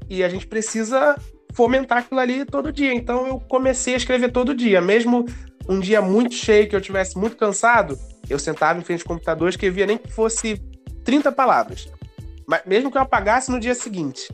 e 0.09 0.25
a 0.25 0.29
gente 0.29 0.47
precisa 0.47 1.17
fomentar 1.53 1.99
aquilo 1.99 2.21
ali 2.21 2.45
todo 2.45 2.73
dia. 2.73 2.93
Então 2.93 3.27
eu 3.27 3.41
comecei 3.41 3.95
a 3.95 3.97
escrever 3.97 4.33
todo 4.33 4.55
dia, 4.55 4.81
mesmo 4.81 5.25
um 5.69 5.79
dia 5.79 6.03
muito 6.03 6.35
cheio, 6.35 6.69
que 6.69 6.77
eu 6.77 6.81
tivesse 6.81 7.17
muito 7.17 7.37
cansado, 7.37 7.99
eu 8.29 8.39
sentava 8.39 8.79
em 8.79 8.83
frente 8.83 9.03
ao 9.03 9.09
computador, 9.09 9.49
escrevia 9.49 9.87
nem 9.87 9.97
que 9.97 10.13
fosse 10.13 10.61
30 11.05 11.31
palavras. 11.33 11.89
Mas 12.47 12.63
mesmo 12.67 12.91
que 12.91 12.99
eu 12.99 13.03
apagasse 13.03 13.51
no 13.51 13.61
dia 13.61 13.75
seguinte 13.75 14.29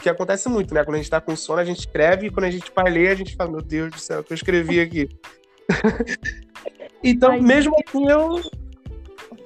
que 0.00 0.08
acontece 0.08 0.48
muito, 0.48 0.74
né? 0.74 0.84
Quando 0.84 0.94
a 0.94 0.98
gente 0.98 1.10
tá 1.10 1.20
com 1.20 1.36
sono, 1.36 1.60
a 1.60 1.64
gente 1.64 1.80
escreve 1.80 2.26
e 2.26 2.30
quando 2.30 2.44
a 2.44 2.50
gente 2.50 2.72
vai 2.74 2.90
ler, 2.90 3.08
a 3.08 3.14
gente 3.14 3.36
fala, 3.36 3.50
meu 3.50 3.62
Deus 3.62 3.90
do 3.90 4.00
céu, 4.00 4.20
o 4.20 4.24
que 4.24 4.32
eu 4.32 4.34
escrevi 4.34 4.80
aqui. 4.80 5.08
então, 7.04 7.32
Ai, 7.32 7.40
mesmo 7.40 7.74
assim, 7.86 8.08
eu. 8.08 8.40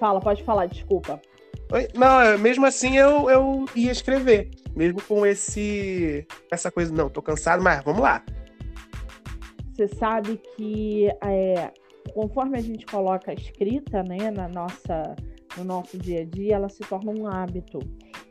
Fala, 0.04 0.20
pode 0.20 0.42
falar, 0.42 0.66
desculpa. 0.66 1.18
Não, 1.94 2.20
é, 2.20 2.36
mesmo 2.36 2.66
assim 2.66 2.98
eu, 2.98 3.30
eu 3.30 3.64
ia 3.74 3.90
escrever. 3.90 4.50
Mesmo 4.76 5.00
com 5.00 5.24
esse. 5.24 6.26
essa 6.50 6.70
coisa, 6.70 6.92
não, 6.92 7.08
tô 7.08 7.22
cansado, 7.22 7.62
mas 7.62 7.82
vamos 7.82 8.02
lá. 8.02 8.22
Você 9.72 9.88
sabe 9.88 10.38
que 10.54 11.08
é, 11.22 11.72
conforme 12.12 12.58
a 12.58 12.60
gente 12.60 12.84
coloca 12.84 13.30
a 13.30 13.34
escrita 13.34 14.02
né, 14.02 14.30
na 14.30 14.46
nossa, 14.46 15.16
no 15.56 15.64
nosso 15.64 15.96
dia 15.96 16.20
a 16.20 16.24
dia, 16.26 16.56
ela 16.56 16.68
se 16.68 16.80
torna 16.80 17.10
um 17.10 17.26
hábito. 17.26 17.78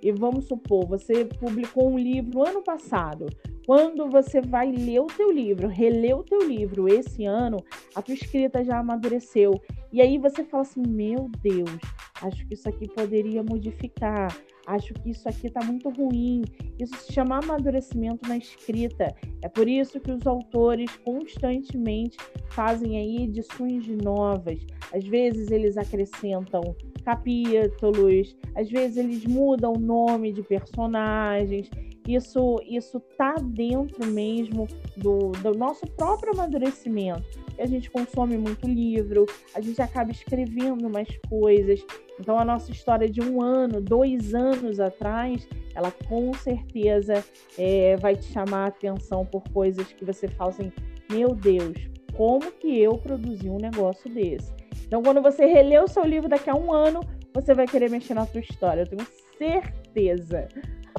E 0.04 0.12
vamos 0.12 0.46
supor, 0.46 0.86
você 0.86 1.24
publicou 1.24 1.90
um 1.90 1.98
livro 1.98 2.46
ano 2.46 2.62
passado. 2.62 3.28
Quando 3.66 4.10
você 4.10 4.42
vai 4.42 4.70
ler 4.70 5.00
o 5.00 5.08
teu 5.08 5.32
livro, 5.32 5.70
reler 5.70 6.18
o 6.18 6.24
teu 6.24 6.44
livro 6.46 6.90
esse 6.90 7.24
ano, 7.24 7.56
a 7.96 8.02
tua 8.02 8.14
escrita 8.14 8.66
já 8.66 8.80
amadureceu. 8.80 9.54
E 9.94 10.02
aí 10.02 10.18
você 10.18 10.44
fala 10.44 10.64
assim: 10.64 10.84
"Meu 10.86 11.30
Deus, 11.42 11.80
acho 12.22 12.46
que 12.46 12.54
isso 12.54 12.68
aqui 12.68 12.86
poderia 12.90 13.42
modificar. 13.42 14.36
Acho 14.68 14.94
que 14.94 15.12
isso 15.12 15.28
aqui 15.30 15.48
está 15.48 15.64
muito 15.64 15.90
ruim. 15.90 16.44
Isso 16.78 16.96
se 16.98 17.14
chama 17.14 17.40
amadurecimento 17.40 18.28
na 18.28 18.38
escrita. 18.38 19.16
É 19.42 19.48
por 19.48 19.68
isso 19.68 20.00
que 20.00 20.12
os 20.12 20.28
autores 20.28 20.90
constantemente 20.98 22.18
fazem 22.50 22.98
aí 22.98 23.24
edições 23.24 23.88
novas. 23.88 24.60
Às 24.94 25.06
vezes 25.06 25.52
eles 25.52 25.78
acrescentam 25.78 26.76
capítulos, 27.04 28.36
às 28.56 28.70
vezes 28.70 28.98
eles 28.98 29.26
mudam 29.26 29.74
o 29.74 29.80
nome 29.80 30.32
de 30.32 30.42
personagens. 30.42 31.70
isso 32.08 32.60
isso 32.68 33.00
tá 33.18 33.36
dentro 33.36 34.06
mesmo 34.06 34.68
do, 34.98 35.32
do 35.44 35.54
nosso 35.54 35.86
próprio 35.96 36.34
amadurecimento. 36.34 37.24
A 37.60 37.66
gente 37.66 37.90
consome 37.92 38.38
muito 38.38 38.68
livro, 38.68 39.26
a 39.54 39.62
gente 39.62 39.82
acaba 39.82 40.12
escrevendo 40.12 40.90
mais 40.90 41.08
coisas. 41.30 41.86
Então 42.20 42.38
a 42.38 42.46
nossa 42.46 42.72
história 42.72 43.10
de 43.10 43.22
um 43.22 43.42
ano, 43.42 43.80
dois 43.82 44.34
anos 44.34 44.80
atrás, 44.80 45.48
ela 45.76 45.92
com 45.92 46.34
certeza 46.34 47.24
é, 47.58 47.96
vai 47.98 48.16
te 48.16 48.26
chamar 48.26 48.66
a 48.66 48.68
atenção 48.68 49.26
por 49.26 49.44
coisas 49.50 49.92
que 49.92 50.06
você 50.06 50.28
fala 50.28 50.52
assim, 50.52 50.72
meu 51.12 51.36
Deus, 51.36 51.78
como 52.16 52.52
que 52.52 52.80
eu 52.80 52.98
produzi 52.98 53.50
um 53.50 53.58
negócio 53.58 54.10
desse? 54.10 54.54
Então, 54.94 55.02
quando 55.02 55.24
você 55.24 55.48
relê 55.48 55.80
o 55.80 55.88
seu 55.88 56.06
livro 56.06 56.30
daqui 56.30 56.52
a 56.52 56.56
um 56.56 56.72
ano, 56.72 57.00
você 57.34 57.56
vai 57.56 57.66
querer 57.66 57.90
mexer 57.90 58.14
na 58.14 58.28
sua 58.28 58.42
história, 58.42 58.82
eu 58.82 58.86
tenho 58.86 59.08
certeza. 59.40 60.48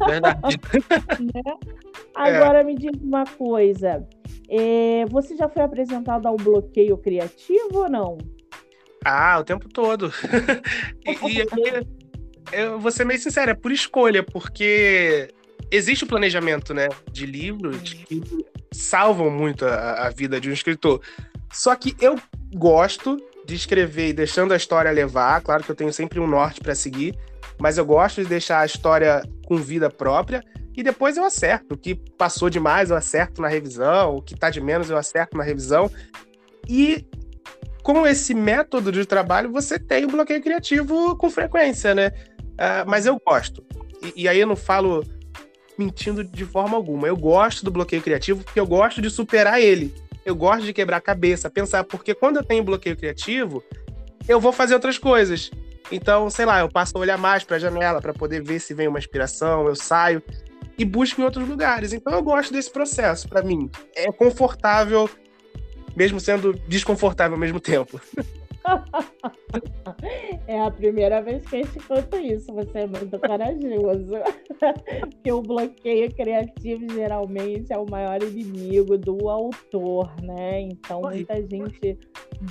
Verdade. 0.04 0.58
né? 1.32 1.42
Agora 2.12 2.62
é. 2.62 2.64
me 2.64 2.74
diz 2.74 2.90
uma 3.00 3.24
coisa: 3.24 4.04
é, 4.48 5.04
você 5.06 5.36
já 5.36 5.48
foi 5.48 5.62
apresentado 5.62 6.26
ao 6.26 6.34
bloqueio 6.36 6.96
criativo 6.98 7.82
ou 7.82 7.88
não? 7.88 8.18
Ah, 9.04 9.38
o 9.38 9.44
tempo 9.44 9.68
todo. 9.68 10.12
e, 11.06 11.42
e 11.42 11.86
eu 12.50 12.80
vou 12.80 12.90
ser 12.90 13.04
meio 13.04 13.20
sincero, 13.20 13.52
é 13.52 13.54
por 13.54 13.70
escolha, 13.70 14.24
porque 14.24 15.32
existe 15.70 16.02
o 16.02 16.08
planejamento, 16.08 16.74
né, 16.74 16.88
de 17.12 17.26
livros 17.26 17.92
que 17.92 18.20
salvam 18.72 19.30
muito 19.30 19.64
a, 19.64 20.08
a 20.08 20.10
vida 20.10 20.40
de 20.40 20.50
um 20.50 20.52
escritor. 20.52 21.00
Só 21.52 21.76
que 21.76 21.94
eu 22.00 22.18
gosto 22.56 23.16
de 23.46 23.54
escrever 23.54 24.08
e 24.08 24.12
deixando 24.12 24.52
a 24.52 24.56
história 24.56 24.90
levar. 24.90 25.40
Claro 25.40 25.62
que 25.62 25.70
eu 25.70 25.74
tenho 25.74 25.92
sempre 25.92 26.20
um 26.20 26.26
norte 26.26 26.60
para 26.60 26.74
seguir, 26.74 27.16
mas 27.58 27.78
eu 27.78 27.84
gosto 27.84 28.22
de 28.22 28.28
deixar 28.28 28.60
a 28.60 28.66
história 28.66 29.22
com 29.46 29.56
vida 29.56 29.90
própria 29.90 30.42
e 30.76 30.82
depois 30.82 31.16
eu 31.16 31.24
acerto. 31.24 31.74
O 31.74 31.78
que 31.78 31.94
passou 31.94 32.50
demais, 32.50 32.90
eu 32.90 32.96
acerto 32.96 33.40
na 33.40 33.48
revisão, 33.48 34.16
o 34.16 34.22
que 34.22 34.34
tá 34.34 34.50
de 34.50 34.60
menos, 34.60 34.90
eu 34.90 34.96
acerto 34.96 35.36
na 35.36 35.44
revisão. 35.44 35.90
E 36.68 37.06
com 37.82 38.06
esse 38.06 38.34
método 38.34 38.90
de 38.90 39.04
trabalho, 39.04 39.52
você 39.52 39.78
tem 39.78 40.04
o 40.04 40.08
bloqueio 40.08 40.42
criativo 40.42 41.16
com 41.16 41.30
frequência, 41.30 41.94
né? 41.94 42.08
Uh, 42.54 42.88
mas 42.88 43.06
eu 43.06 43.20
gosto. 43.24 43.64
E, 44.02 44.22
e 44.22 44.28
aí 44.28 44.40
eu 44.40 44.46
não 44.46 44.56
falo 44.56 45.04
mentindo 45.78 46.24
de 46.24 46.44
forma 46.44 46.76
alguma. 46.76 47.06
Eu 47.06 47.16
gosto 47.16 47.64
do 47.64 47.70
bloqueio 47.70 48.02
criativo 48.02 48.42
porque 48.42 48.58
eu 48.58 48.66
gosto 48.66 49.02
de 49.02 49.10
superar 49.10 49.60
ele. 49.60 49.94
Eu 50.24 50.34
gosto 50.34 50.64
de 50.64 50.72
quebrar 50.72 50.98
a 50.98 51.00
cabeça, 51.00 51.50
pensar, 51.50 51.84
porque 51.84 52.14
quando 52.14 52.36
eu 52.36 52.44
tenho 52.44 52.64
bloqueio 52.64 52.96
criativo, 52.96 53.62
eu 54.28 54.40
vou 54.40 54.52
fazer 54.52 54.74
outras 54.74 54.98
coisas. 54.98 55.50
Então, 55.92 56.30
sei 56.30 56.46
lá, 56.46 56.60
eu 56.60 56.68
passo 56.68 56.96
a 56.96 57.00
olhar 57.00 57.18
mais 57.18 57.44
para 57.44 57.56
a 57.56 57.58
janela 57.58 58.00
para 58.00 58.14
poder 58.14 58.42
ver 58.42 58.58
se 58.58 58.72
vem 58.72 58.88
uma 58.88 58.98
inspiração, 58.98 59.66
eu 59.66 59.76
saio 59.76 60.22
e 60.78 60.84
busco 60.84 61.20
em 61.20 61.24
outros 61.24 61.46
lugares. 61.46 61.92
Então 61.92 62.12
eu 62.12 62.22
gosto 62.22 62.52
desse 62.52 62.70
processo, 62.70 63.28
para 63.28 63.42
mim. 63.42 63.70
É 63.94 64.10
confortável, 64.10 65.08
mesmo 65.94 66.18
sendo 66.18 66.52
desconfortável 66.68 67.34
ao 67.34 67.40
mesmo 67.40 67.60
tempo. 67.60 68.00
É 70.46 70.60
a 70.60 70.70
primeira 70.70 71.22
vez 71.22 71.46
que 71.46 71.56
a 71.56 71.62
gente 71.62 71.78
conta 71.86 72.20
isso. 72.20 72.52
Você 72.52 72.80
é 72.80 72.86
muito 72.86 73.18
corajoso. 73.18 74.12
Porque 75.00 75.32
o 75.32 75.42
bloqueio 75.42 76.14
criativo 76.14 76.86
geralmente 76.92 77.72
é 77.72 77.78
o 77.78 77.88
maior 77.88 78.22
inimigo 78.22 78.98
do 78.98 79.28
autor, 79.28 80.14
né? 80.22 80.60
Então 80.60 81.02
muita 81.02 81.36
gente 81.36 81.98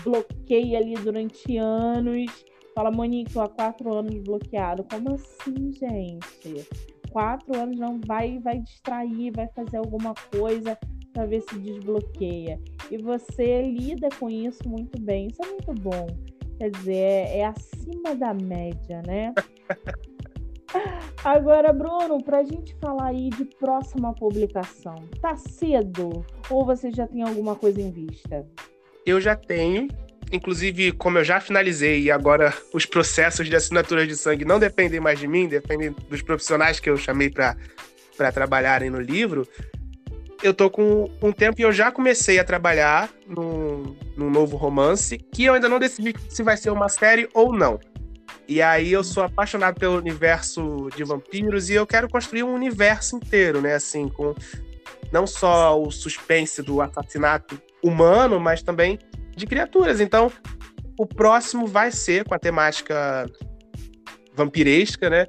bloqueia 0.03 0.79
ali 0.79 0.93
durante 0.95 1.57
anos. 1.57 2.45
Fala, 2.73 2.89
Monique, 2.89 3.37
há 3.37 3.47
quatro 3.47 3.93
anos 3.93 4.15
bloqueado. 4.23 4.83
Como 4.89 5.13
assim, 5.13 5.71
gente? 5.73 6.67
Quatro 7.11 7.55
anos 7.55 7.77
não 7.77 8.01
vai, 8.07 8.39
vai 8.39 8.59
distrair, 8.59 9.31
vai 9.35 9.47
fazer 9.49 9.77
alguma 9.77 10.15
coisa 10.35 10.77
para 11.13 11.27
ver 11.27 11.41
se 11.41 11.59
desbloqueia. 11.59 12.59
E 12.91 12.97
você 12.97 13.61
lida 13.61 14.09
com 14.19 14.29
isso 14.29 14.67
muito 14.67 14.99
bem. 15.01 15.27
Isso 15.27 15.41
é 15.43 15.47
muito 15.47 15.73
bom. 15.81 16.07
Quer 16.57 16.69
dizer, 16.71 16.93
é, 16.93 17.37
é 17.39 17.45
acima 17.45 18.15
da 18.15 18.33
média, 18.33 19.01
né? 19.05 19.33
Agora, 21.23 21.71
Bruno, 21.71 22.23
para 22.23 22.39
a 22.39 22.43
gente 22.43 22.75
falar 22.81 23.07
aí 23.07 23.29
de 23.29 23.45
próxima 23.45 24.13
publicação, 24.13 24.95
tá 25.21 25.35
cedo 25.35 26.25
ou 26.49 26.65
você 26.65 26.91
já 26.91 27.07
tem 27.07 27.21
alguma 27.21 27.55
coisa 27.55 27.81
em 27.81 27.91
vista? 27.91 28.45
Eu 29.05 29.21
já 29.21 29.35
tenho. 29.35 29.87
Inclusive, 30.31 30.91
como 30.93 31.19
eu 31.19 31.23
já 31.23 31.39
finalizei 31.39 32.01
e 32.03 32.11
agora 32.11 32.53
os 32.73 32.85
processos 32.85 33.47
de 33.47 33.55
assinatura 33.55 34.07
de 34.07 34.15
sangue 34.15 34.45
não 34.45 34.59
dependem 34.59 34.99
mais 34.99 35.19
de 35.19 35.27
mim, 35.27 35.47
dependem 35.47 35.95
dos 36.09 36.23
profissionais 36.23 36.79
que 36.79 36.89
eu 36.89 36.97
chamei 36.97 37.29
para 37.29 38.31
trabalharem 38.31 38.89
no 38.89 38.99
livro, 38.99 39.47
eu 40.43 40.53
tô 40.53 40.69
com 40.69 41.09
um 41.21 41.31
tempo 41.31 41.59
e 41.59 41.63
eu 41.63 41.71
já 41.71 41.89
comecei 41.89 42.37
a 42.37 42.43
trabalhar 42.43 43.09
num, 43.25 43.95
num 44.17 44.29
novo 44.29 44.57
romance, 44.57 45.17
que 45.17 45.45
eu 45.45 45.53
ainda 45.53 45.69
não 45.69 45.79
decidi 45.79 46.13
se 46.29 46.43
vai 46.43 46.57
ser 46.57 46.69
uma 46.69 46.89
série 46.89 47.29
ou 47.33 47.53
não. 47.53 47.79
E 48.47 48.61
aí 48.61 48.91
eu 48.91 49.03
sou 49.03 49.23
apaixonado 49.23 49.79
pelo 49.79 49.97
universo 49.97 50.89
de 50.95 51.03
vampiros 51.03 51.69
e 51.69 51.75
eu 51.75 51.87
quero 51.87 52.09
construir 52.09 52.43
um 52.43 52.53
universo 52.53 53.15
inteiro, 53.15 53.61
né? 53.61 53.75
Assim, 53.75 54.09
com 54.09 54.35
não 55.13 55.25
só 55.25 55.81
o 55.81 55.89
suspense 55.89 56.61
do 56.61 56.81
assassinato 56.81 57.59
humano, 57.81 58.39
mas 58.39 58.61
também 58.61 58.99
de 59.35 59.45
criaturas. 59.45 60.01
Então, 60.01 60.29
o 60.99 61.05
próximo 61.05 61.67
vai 61.67 61.89
ser 61.89 62.25
com 62.25 62.35
a 62.35 62.39
temática 62.39 63.25
vampiresca, 64.35 65.09
né? 65.09 65.27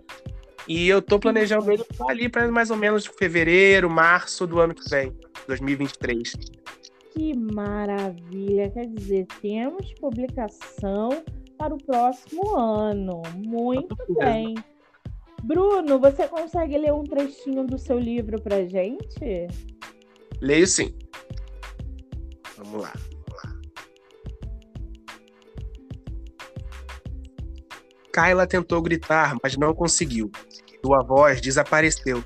E 0.67 0.89
eu 0.89 1.03
tô 1.03 1.19
planejando 1.19 1.71
ele 1.71 1.85
ali 2.09 2.29
para 2.29 2.51
mais 2.51 2.71
ou 2.71 2.77
menos 2.77 3.07
fevereiro, 3.07 3.91
março 3.91 4.47
do 4.47 4.61
ano 4.61 4.75
que 4.75 4.89
vem, 4.89 5.13
2023. 5.47 6.33
Que 7.13 7.37
maravilha! 7.37 8.71
Quer 8.71 8.87
dizer, 8.87 9.27
temos 9.41 9.93
publicação 9.95 11.23
para 11.59 11.75
o 11.75 11.79
próximo 11.79 12.57
ano. 12.57 13.23
Muito 13.37 13.97
bem. 14.19 14.55
Bruno, 15.43 15.99
você 15.99 16.27
consegue 16.27 16.79
ler 16.79 16.93
um 16.93 17.05
trechinho 17.05 17.67
do 17.67 17.79
seu 17.79 17.99
livro 17.99 18.41
pra 18.41 18.65
gente? 18.65 19.47
Leio 20.41 20.67
sim. 20.67 20.95
Vamos 22.57 22.83
lá. 22.83 22.93
Kyla 28.15 28.47
tentou 28.47 28.81
gritar, 28.81 29.35
mas 29.43 29.57
não 29.57 29.75
conseguiu. 29.75 30.31
Sua 30.87 31.03
voz 31.03 31.41
desapareceu. 31.41 32.25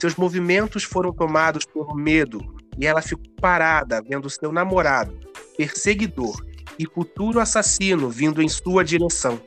Seus 0.00 0.14
movimentos 0.14 0.84
foram 0.84 1.12
tomados 1.12 1.64
por 1.64 1.96
medo 1.96 2.38
e 2.78 2.86
ela 2.86 3.02
ficou 3.02 3.26
parada 3.40 4.00
vendo 4.06 4.30
seu 4.30 4.52
namorado, 4.52 5.18
perseguidor 5.56 6.36
e 6.78 6.86
futuro 6.86 7.40
assassino 7.40 8.08
vindo 8.08 8.40
em 8.40 8.48
sua 8.48 8.84
direção. 8.84 9.40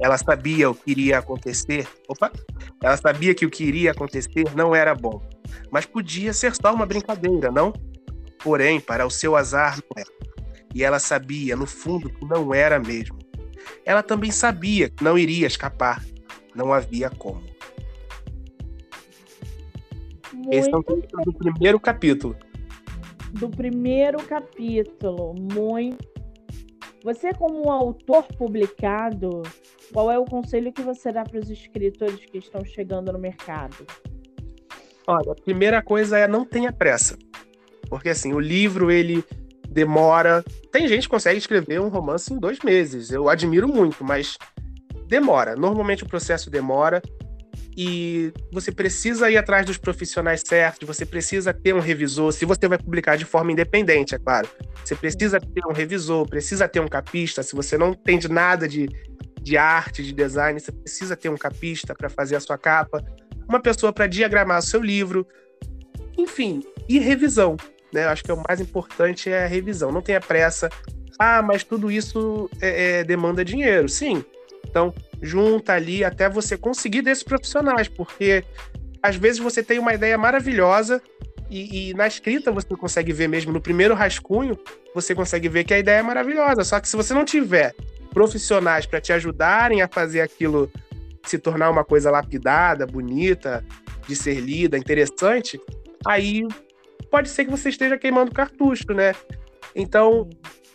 Ela 0.00 0.16
sabia 0.16 0.70
o 0.70 0.74
que 0.74 0.92
iria 0.92 1.18
acontecer. 1.18 1.88
Opa! 2.06 2.30
Ela 2.80 2.96
sabia 2.96 3.34
que 3.34 3.44
o 3.44 3.50
que 3.50 3.64
iria 3.64 3.90
acontecer 3.90 4.44
não 4.54 4.72
era 4.72 4.94
bom, 4.94 5.20
mas 5.72 5.84
podia 5.84 6.32
ser 6.32 6.54
só 6.54 6.72
uma 6.72 6.86
brincadeira, 6.86 7.50
não? 7.50 7.72
Porém, 8.40 8.80
para 8.80 9.04
o 9.04 9.10
seu 9.10 9.34
azar, 9.34 9.78
não 9.78 10.00
era. 10.00 10.10
E 10.72 10.84
ela 10.84 11.00
sabia, 11.00 11.56
no 11.56 11.66
fundo, 11.66 12.08
que 12.08 12.24
não 12.24 12.54
era 12.54 12.78
mesmo. 12.78 13.18
Ela 13.84 14.02
também 14.02 14.30
sabia 14.30 14.88
que 14.88 15.02
não 15.02 15.18
iria 15.18 15.46
escapar. 15.46 16.04
Não 16.54 16.72
havia 16.72 17.10
como. 17.10 17.42
Muito 20.32 20.52
Esse 20.52 20.70
é 20.70 20.76
o 20.76 20.82
título 20.82 21.24
do 21.24 21.32
primeiro 21.32 21.80
capítulo. 21.80 22.36
Do 23.32 23.48
primeiro 23.48 24.18
capítulo. 24.24 25.34
Muito. 25.34 26.06
Você, 27.04 27.32
como 27.32 27.66
um 27.66 27.70
autor 27.70 28.24
publicado, 28.36 29.42
qual 29.92 30.10
é 30.10 30.18
o 30.18 30.24
conselho 30.24 30.72
que 30.72 30.82
você 30.82 31.12
dá 31.12 31.24
para 31.24 31.38
os 31.38 31.50
escritores 31.50 32.24
que 32.26 32.38
estão 32.38 32.64
chegando 32.64 33.12
no 33.12 33.18
mercado? 33.18 33.86
Olha, 35.06 35.32
a 35.32 35.34
primeira 35.34 35.82
coisa 35.82 36.18
é 36.18 36.28
não 36.28 36.44
tenha 36.44 36.72
pressa. 36.72 37.16
Porque 37.88 38.10
assim, 38.10 38.34
o 38.34 38.40
livro 38.40 38.90
ele 38.90 39.24
demora. 39.68 40.44
Tem 40.72 40.88
gente 40.88 41.02
que 41.02 41.08
consegue 41.08 41.38
escrever 41.38 41.80
um 41.80 41.88
romance 41.88 42.32
em 42.32 42.38
dois 42.38 42.58
meses. 42.60 43.10
Eu 43.10 43.28
admiro 43.28 43.68
muito, 43.68 44.04
mas 44.04 44.36
demora. 45.06 45.54
Normalmente 45.54 46.04
o 46.04 46.08
processo 46.08 46.50
demora 46.50 47.02
e 47.76 48.32
você 48.52 48.72
precisa 48.72 49.30
ir 49.30 49.36
atrás 49.36 49.64
dos 49.64 49.78
profissionais 49.78 50.42
certos, 50.44 50.86
você 50.86 51.06
precisa 51.06 51.54
ter 51.54 51.72
um 51.72 51.78
revisor, 51.78 52.32
se 52.32 52.44
você 52.44 52.66
vai 52.66 52.76
publicar 52.76 53.16
de 53.16 53.24
forma 53.24 53.52
independente, 53.52 54.16
é 54.16 54.18
claro. 54.18 54.48
Você 54.84 54.96
precisa 54.96 55.38
ter 55.38 55.64
um 55.64 55.72
revisor, 55.72 56.28
precisa 56.28 56.66
ter 56.66 56.80
um 56.80 56.88
capista, 56.88 57.40
se 57.42 57.54
você 57.54 57.78
não 57.78 57.90
entende 57.90 58.28
nada 58.28 58.66
de, 58.66 58.88
de 59.40 59.56
arte, 59.56 60.02
de 60.02 60.12
design, 60.12 60.58
você 60.58 60.72
precisa 60.72 61.16
ter 61.16 61.28
um 61.28 61.36
capista 61.36 61.94
para 61.94 62.08
fazer 62.08 62.34
a 62.34 62.40
sua 62.40 62.58
capa, 62.58 63.00
uma 63.48 63.60
pessoa 63.60 63.92
para 63.92 64.08
diagramar 64.08 64.58
o 64.58 64.62
seu 64.62 64.82
livro, 64.82 65.24
enfim, 66.16 66.64
e 66.88 66.98
revisão. 66.98 67.56
Né? 67.92 68.04
Eu 68.04 68.10
acho 68.10 68.24
que 68.24 68.32
o 68.32 68.42
mais 68.48 68.60
importante 68.60 69.30
é 69.30 69.44
a 69.44 69.48
revisão. 69.48 69.92
Não 69.92 70.02
tenha 70.02 70.20
pressa. 70.20 70.68
Ah, 71.18 71.42
mas 71.42 71.64
tudo 71.64 71.90
isso 71.90 72.48
é, 72.60 73.00
é, 73.00 73.04
demanda 73.04 73.44
dinheiro. 73.44 73.88
Sim. 73.88 74.24
Então, 74.68 74.94
junta 75.20 75.72
ali 75.72 76.04
até 76.04 76.28
você 76.28 76.56
conseguir 76.56 77.02
desses 77.02 77.24
profissionais, 77.24 77.88
porque 77.88 78.44
às 79.02 79.16
vezes 79.16 79.38
você 79.38 79.62
tem 79.62 79.78
uma 79.78 79.94
ideia 79.94 80.16
maravilhosa 80.18 81.02
e, 81.50 81.90
e, 81.90 81.94
na 81.94 82.06
escrita 82.06 82.52
você 82.52 82.68
consegue 82.76 83.12
ver 83.12 83.28
mesmo, 83.28 83.52
no 83.52 83.60
primeiro 83.60 83.94
rascunho, 83.94 84.58
você 84.94 85.14
consegue 85.14 85.48
ver 85.48 85.64
que 85.64 85.72
a 85.72 85.78
ideia 85.78 86.00
é 86.00 86.02
maravilhosa. 86.02 86.62
Só 86.62 86.78
que 86.78 86.88
se 86.88 86.96
você 86.96 87.14
não 87.14 87.24
tiver 87.24 87.74
profissionais 88.12 88.86
para 88.86 89.00
te 89.00 89.12
ajudarem 89.12 89.80
a 89.80 89.88
fazer 89.88 90.20
aquilo 90.20 90.70
se 91.24 91.38
tornar 91.38 91.70
uma 91.70 91.84
coisa 91.84 92.10
lapidada, 92.10 92.86
bonita, 92.86 93.64
de 94.06 94.16
ser 94.16 94.40
lida, 94.40 94.78
interessante, 94.78 95.60
aí 96.06 96.42
pode 97.10 97.28
ser 97.28 97.44
que 97.44 97.50
você 97.50 97.68
esteja 97.68 97.98
queimando 97.98 98.32
cartucho, 98.32 98.92
né? 98.92 99.14
Então, 99.74 100.28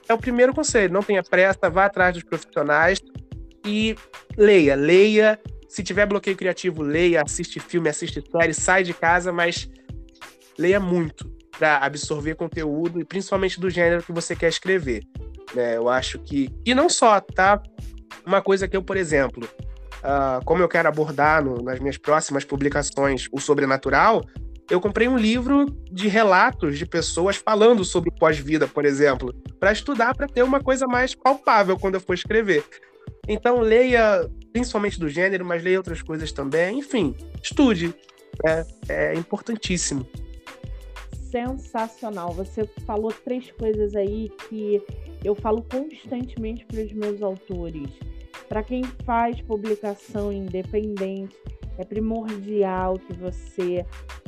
é 0.08 0.14
o 0.14 0.18
primeiro 0.18 0.54
conselho. 0.54 0.94
Não 0.94 1.02
tenha 1.02 1.24
pressa, 1.24 1.70
vá 1.70 1.86
atrás 1.86 2.14
dos 2.14 2.24
profissionais 2.24 3.02
e 3.66 3.96
leia, 4.38 4.76
leia. 4.76 5.40
Se 5.68 5.84
tiver 5.84 6.06
bloqueio 6.06 6.38
criativo, 6.38 6.84
leia, 6.84 7.24
assiste 7.24 7.60
filme, 7.60 7.90
assiste 7.90 8.24
série, 8.30 8.54
sai 8.54 8.84
de 8.84 8.94
casa, 8.94 9.32
mas 9.32 9.70
leia 10.58 10.80
muito 10.80 11.32
para 11.58 11.78
absorver 11.78 12.36
conteúdo 12.36 13.00
e 13.00 13.06
principalmente 13.06 13.60
do 13.60 13.70
gênero 13.70 14.04
que 14.04 14.12
você 14.12 14.36
quer 14.36 14.50
escrever. 14.50 15.04
Né? 15.54 15.78
Eu 15.78 15.90
acho 15.90 16.20
que. 16.20 16.50
E 16.66 16.76
não 16.76 16.90
só, 16.90 17.20
tá? 17.20 17.62
Uma 18.26 18.42
coisa 18.42 18.68
que 18.68 18.78
eu, 18.78 18.84
por 18.84 18.98
exemplo, 18.98 19.48
uh, 20.00 20.44
como 20.46 20.62
eu 20.62 20.68
quero 20.68 20.88
abordar 20.88 21.44
no, 21.44 21.62
nas 21.62 21.80
minhas 21.80 21.98
próximas 21.98 22.44
publicações 22.44 23.28
o 23.32 23.40
sobrenatural, 23.40 24.24
eu 24.70 24.80
comprei 24.80 25.08
um 25.08 25.18
livro 25.18 25.66
de 25.92 26.08
relatos 26.08 26.78
de 26.78 26.86
pessoas 26.86 27.36
falando 27.36 27.84
sobre 27.84 28.12
pós-vida, 28.12 28.68
por 28.68 28.86
exemplo, 28.86 29.34
para 29.60 29.72
estudar, 29.72 30.16
para 30.16 30.28
ter 30.28 30.44
uma 30.44 30.62
coisa 30.62 30.88
mais 30.88 31.14
palpável 31.14 31.78
quando 31.78 31.96
eu 31.96 32.02
for 32.02 32.14
escrever. 32.14 32.64
Então, 33.28 33.60
leia, 33.60 34.30
principalmente 34.52 35.00
do 35.00 35.10
gênero, 35.10 35.46
mas 35.46 35.64
leia 35.64 35.78
outras 35.78 36.02
coisas 36.02 36.32
também. 36.32 36.80
Enfim, 36.80 37.16
estude. 37.42 37.94
É, 38.46 38.66
é 38.90 39.14
importantíssimo 39.14 40.08
sensacional. 41.34 42.32
Você 42.34 42.68
falou 42.86 43.12
três 43.12 43.50
coisas 43.54 43.96
aí 43.96 44.32
que 44.48 44.80
eu 45.24 45.34
falo 45.34 45.64
constantemente 45.64 46.64
para 46.66 46.82
os 46.82 46.94
meus 46.94 47.24
autores. 47.24 47.90
Para 48.48 48.62
quem 48.62 48.84
faz 49.04 49.42
publicação 49.42 50.32
independente, 50.32 51.36
é 51.80 51.84
primordial 51.84 53.00
que 53.00 53.14
você 53.14 53.84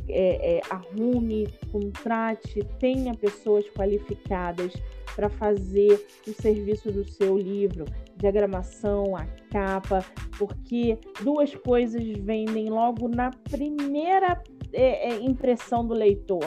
é, 0.07 0.57
é, 0.57 0.61
arrume, 0.69 1.47
contrate, 1.71 2.63
tenha 2.79 3.13
pessoas 3.13 3.65
qualificadas 3.69 4.73
para 5.15 5.29
fazer 5.29 6.05
o 6.27 6.33
serviço 6.33 6.91
do 6.91 7.05
seu 7.07 7.37
livro, 7.37 7.85
diagramação, 8.17 9.15
a 9.15 9.25
capa, 9.51 10.03
porque 10.37 10.97
duas 11.21 11.55
coisas 11.55 12.03
vendem 12.19 12.69
logo 12.69 13.07
na 13.07 13.31
primeira 13.31 14.41
é, 14.73 15.09
é, 15.09 15.23
impressão 15.23 15.85
do 15.85 15.93
leitor: 15.93 16.43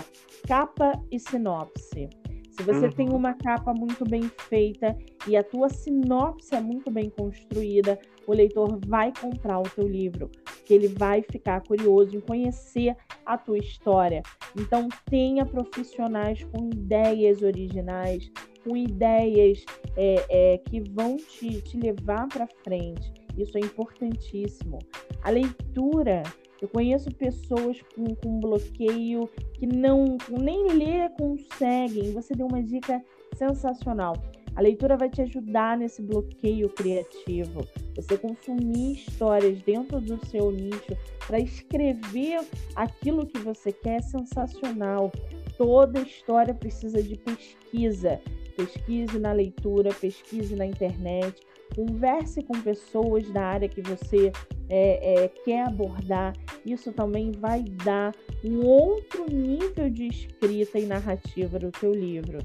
capa 0.46 0.92
e 1.10 1.18
sinopse. 1.18 2.08
Se 2.50 2.64
você 2.64 2.86
uhum. 2.86 2.92
tem 2.92 3.08
uma 3.10 3.34
capa 3.34 3.72
muito 3.72 4.04
bem 4.04 4.28
feita 4.48 4.96
e 5.28 5.36
a 5.36 5.44
tua 5.44 5.68
sinopse 5.68 6.54
é 6.56 6.60
muito 6.60 6.90
bem 6.90 7.08
construída, 7.08 7.96
o 8.26 8.32
leitor 8.32 8.80
vai 8.84 9.12
comprar 9.18 9.60
o 9.60 9.62
teu 9.62 9.86
livro, 9.86 10.28
porque 10.68 10.74
ele 10.74 10.88
vai 10.88 11.22
ficar 11.22 11.62
curioso 11.62 12.14
em 12.14 12.20
conhecer 12.20 12.94
a 13.24 13.38
tua 13.38 13.56
história. 13.56 14.22
Então 14.54 14.86
tenha 15.06 15.46
profissionais 15.46 16.44
com 16.44 16.66
ideias 16.66 17.40
originais, 17.40 18.30
com 18.62 18.76
ideias 18.76 19.64
é, 19.96 20.26
é, 20.28 20.58
que 20.58 20.80
vão 20.90 21.16
te, 21.16 21.62
te 21.62 21.78
levar 21.78 22.28
para 22.28 22.46
frente. 22.62 23.10
Isso 23.38 23.56
é 23.56 23.60
importantíssimo. 23.60 24.78
A 25.22 25.30
leitura 25.30 26.22
eu 26.60 26.68
conheço 26.68 27.08
pessoas 27.14 27.80
com, 27.94 28.14
com 28.16 28.38
bloqueio 28.38 29.26
que 29.54 29.66
não 29.66 30.18
nem 30.38 30.66
ler 30.66 31.10
conseguem. 31.18 32.12
Você 32.12 32.34
deu 32.34 32.46
uma 32.46 32.62
dica 32.62 33.02
sensacional. 33.34 34.12
A 34.58 34.60
leitura 34.60 34.96
vai 34.96 35.08
te 35.08 35.22
ajudar 35.22 35.78
nesse 35.78 36.02
bloqueio 36.02 36.68
criativo. 36.70 37.64
Você 37.94 38.18
consumir 38.18 38.94
histórias 38.94 39.62
dentro 39.62 40.00
do 40.00 40.18
seu 40.26 40.50
nicho 40.50 40.96
para 41.24 41.38
escrever 41.38 42.44
aquilo 42.74 43.24
que 43.24 43.38
você 43.38 43.70
quer 43.70 43.98
é 43.98 44.02
sensacional. 44.02 45.12
Toda 45.56 46.00
história 46.00 46.52
precisa 46.52 47.00
de 47.00 47.16
pesquisa. 47.16 48.20
Pesquise 48.56 49.16
na 49.20 49.30
leitura, 49.30 49.94
pesquise 49.94 50.56
na 50.56 50.66
internet, 50.66 51.40
converse 51.76 52.42
com 52.42 52.60
pessoas 52.60 53.30
da 53.30 53.44
área 53.44 53.68
que 53.68 53.80
você 53.80 54.32
é, 54.68 55.22
é, 55.22 55.28
quer 55.28 55.68
abordar, 55.68 56.34
isso 56.66 56.92
também 56.92 57.30
vai 57.30 57.62
dar 57.84 58.12
um 58.44 58.66
outro 58.66 59.24
nível 59.30 59.88
de 59.88 60.08
escrita 60.08 60.80
e 60.80 60.86
narrativa 60.86 61.60
do 61.60 61.70
teu 61.70 61.94
livro. 61.94 62.38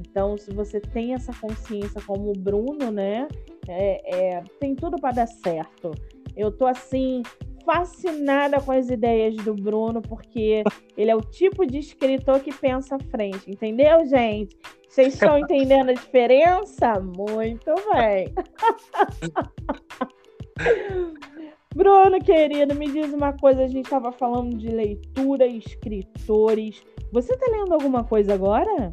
Então, 0.00 0.36
se 0.36 0.52
você 0.52 0.80
tem 0.80 1.14
essa 1.14 1.32
consciência 1.40 2.00
como 2.06 2.30
o 2.30 2.38
Bruno, 2.38 2.90
né, 2.90 3.28
é, 3.68 4.36
é 4.36 4.44
tem 4.58 4.74
tudo 4.74 5.00
para 5.00 5.14
dar 5.14 5.26
certo. 5.26 5.92
Eu 6.36 6.50
tô 6.50 6.66
assim 6.66 7.22
fascinada 7.64 8.60
com 8.60 8.72
as 8.72 8.88
ideias 8.88 9.36
do 9.36 9.54
Bruno, 9.54 10.00
porque 10.00 10.64
ele 10.96 11.10
é 11.10 11.16
o 11.16 11.20
tipo 11.20 11.66
de 11.66 11.78
escritor 11.78 12.40
que 12.40 12.52
pensa 12.52 12.96
à 12.96 12.98
frente, 12.98 13.50
entendeu, 13.50 14.04
gente? 14.06 14.56
Vocês 14.88 15.14
estão 15.14 15.38
entendendo 15.38 15.90
a 15.90 15.94
diferença? 15.94 17.00
Muito 17.00 17.72
bem. 17.92 18.32
Bruno, 21.74 22.18
querido, 22.18 22.74
me 22.74 22.90
diz 22.90 23.12
uma 23.12 23.32
coisa. 23.32 23.62
A 23.62 23.68
gente 23.68 23.84
estava 23.84 24.10
falando 24.10 24.56
de 24.56 24.66
leitura 24.66 25.46
e 25.46 25.58
escritores. 25.58 26.82
Você 27.12 27.32
está 27.32 27.46
lendo 27.50 27.72
alguma 27.72 28.02
coisa 28.02 28.34
agora? 28.34 28.92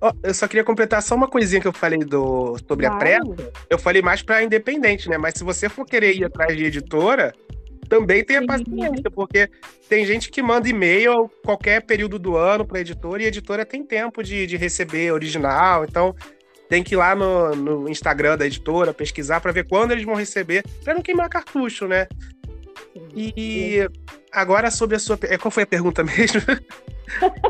Oh, 0.00 0.12
eu 0.22 0.32
só 0.32 0.48
queria 0.48 0.64
completar 0.64 1.02
só 1.02 1.14
uma 1.14 1.28
coisinha 1.28 1.60
que 1.60 1.68
eu 1.68 1.72
falei 1.72 1.98
do, 1.98 2.56
sobre 2.66 2.86
claro. 2.86 2.96
a 2.96 2.98
pressa. 2.98 3.52
Eu 3.68 3.78
falei 3.78 4.00
mais 4.00 4.22
para 4.22 4.42
independente, 4.42 5.08
né? 5.08 5.18
Mas 5.18 5.34
se 5.34 5.44
você 5.44 5.68
for 5.68 5.84
querer 5.84 6.16
ir 6.16 6.24
atrás 6.24 6.56
de 6.56 6.64
editora, 6.64 7.34
também 7.86 8.24
tenha 8.24 8.40
Sim. 8.40 8.46
paciência, 8.46 9.10
porque 9.10 9.50
tem 9.88 10.06
gente 10.06 10.30
que 10.30 10.40
manda 10.40 10.68
e-mail 10.68 11.30
qualquer 11.44 11.82
período 11.82 12.18
do 12.18 12.36
ano 12.36 12.64
para 12.64 12.80
editora 12.80 13.22
e 13.22 13.26
a 13.26 13.28
editora 13.28 13.66
tem 13.66 13.84
tempo 13.84 14.22
de, 14.22 14.46
de 14.46 14.56
receber 14.56 15.12
original. 15.12 15.84
Então, 15.84 16.14
tem 16.68 16.82
que 16.82 16.94
ir 16.94 16.96
lá 16.96 17.14
no, 17.14 17.54
no 17.54 17.88
Instagram 17.88 18.38
da 18.38 18.46
editora, 18.46 18.94
pesquisar 18.94 19.40
para 19.40 19.52
ver 19.52 19.68
quando 19.68 19.90
eles 19.90 20.04
vão 20.04 20.14
receber, 20.14 20.64
para 20.84 20.94
não 20.94 21.02
queimar 21.02 21.28
cartucho, 21.28 21.86
né? 21.86 22.06
E 23.14 23.86
agora 24.32 24.70
sobre 24.70 24.96
a 24.96 24.98
sua. 24.98 25.18
Qual 25.40 25.50
foi 25.50 25.64
a 25.64 25.66
pergunta 25.66 26.02
mesmo? 26.04 26.40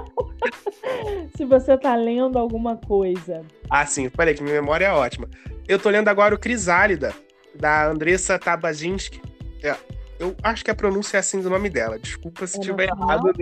Se 1.37 1.45
você 1.45 1.77
tá 1.77 1.95
lendo 1.97 2.39
alguma 2.39 2.77
coisa. 2.77 3.43
Ah, 3.69 3.87
sim, 3.87 4.09
falei 4.11 4.35
que 4.35 4.43
minha 4.43 4.61
memória 4.61 4.87
é 4.87 4.93
ótima. 4.93 5.29
Eu 5.67 5.79
tô 5.79 5.89
lendo 5.89 6.09
agora 6.09 6.35
o 6.35 6.39
Crisálida, 6.39 7.15
da 7.55 7.87
Andressa 7.89 8.39
Tabazinski. 8.39 9.21
É, 9.63 9.75
eu 10.19 10.35
acho 10.43 10.65
que 10.65 10.71
a 10.71 10.75
pronúncia 10.75 11.17
é 11.17 11.21
assim 11.21 11.41
do 11.41 11.51
nome 11.51 11.71
dela. 11.71 11.99
Desculpa 11.99 12.47
se 12.47 12.59
estiver 12.59 12.89
errado. 12.89 13.33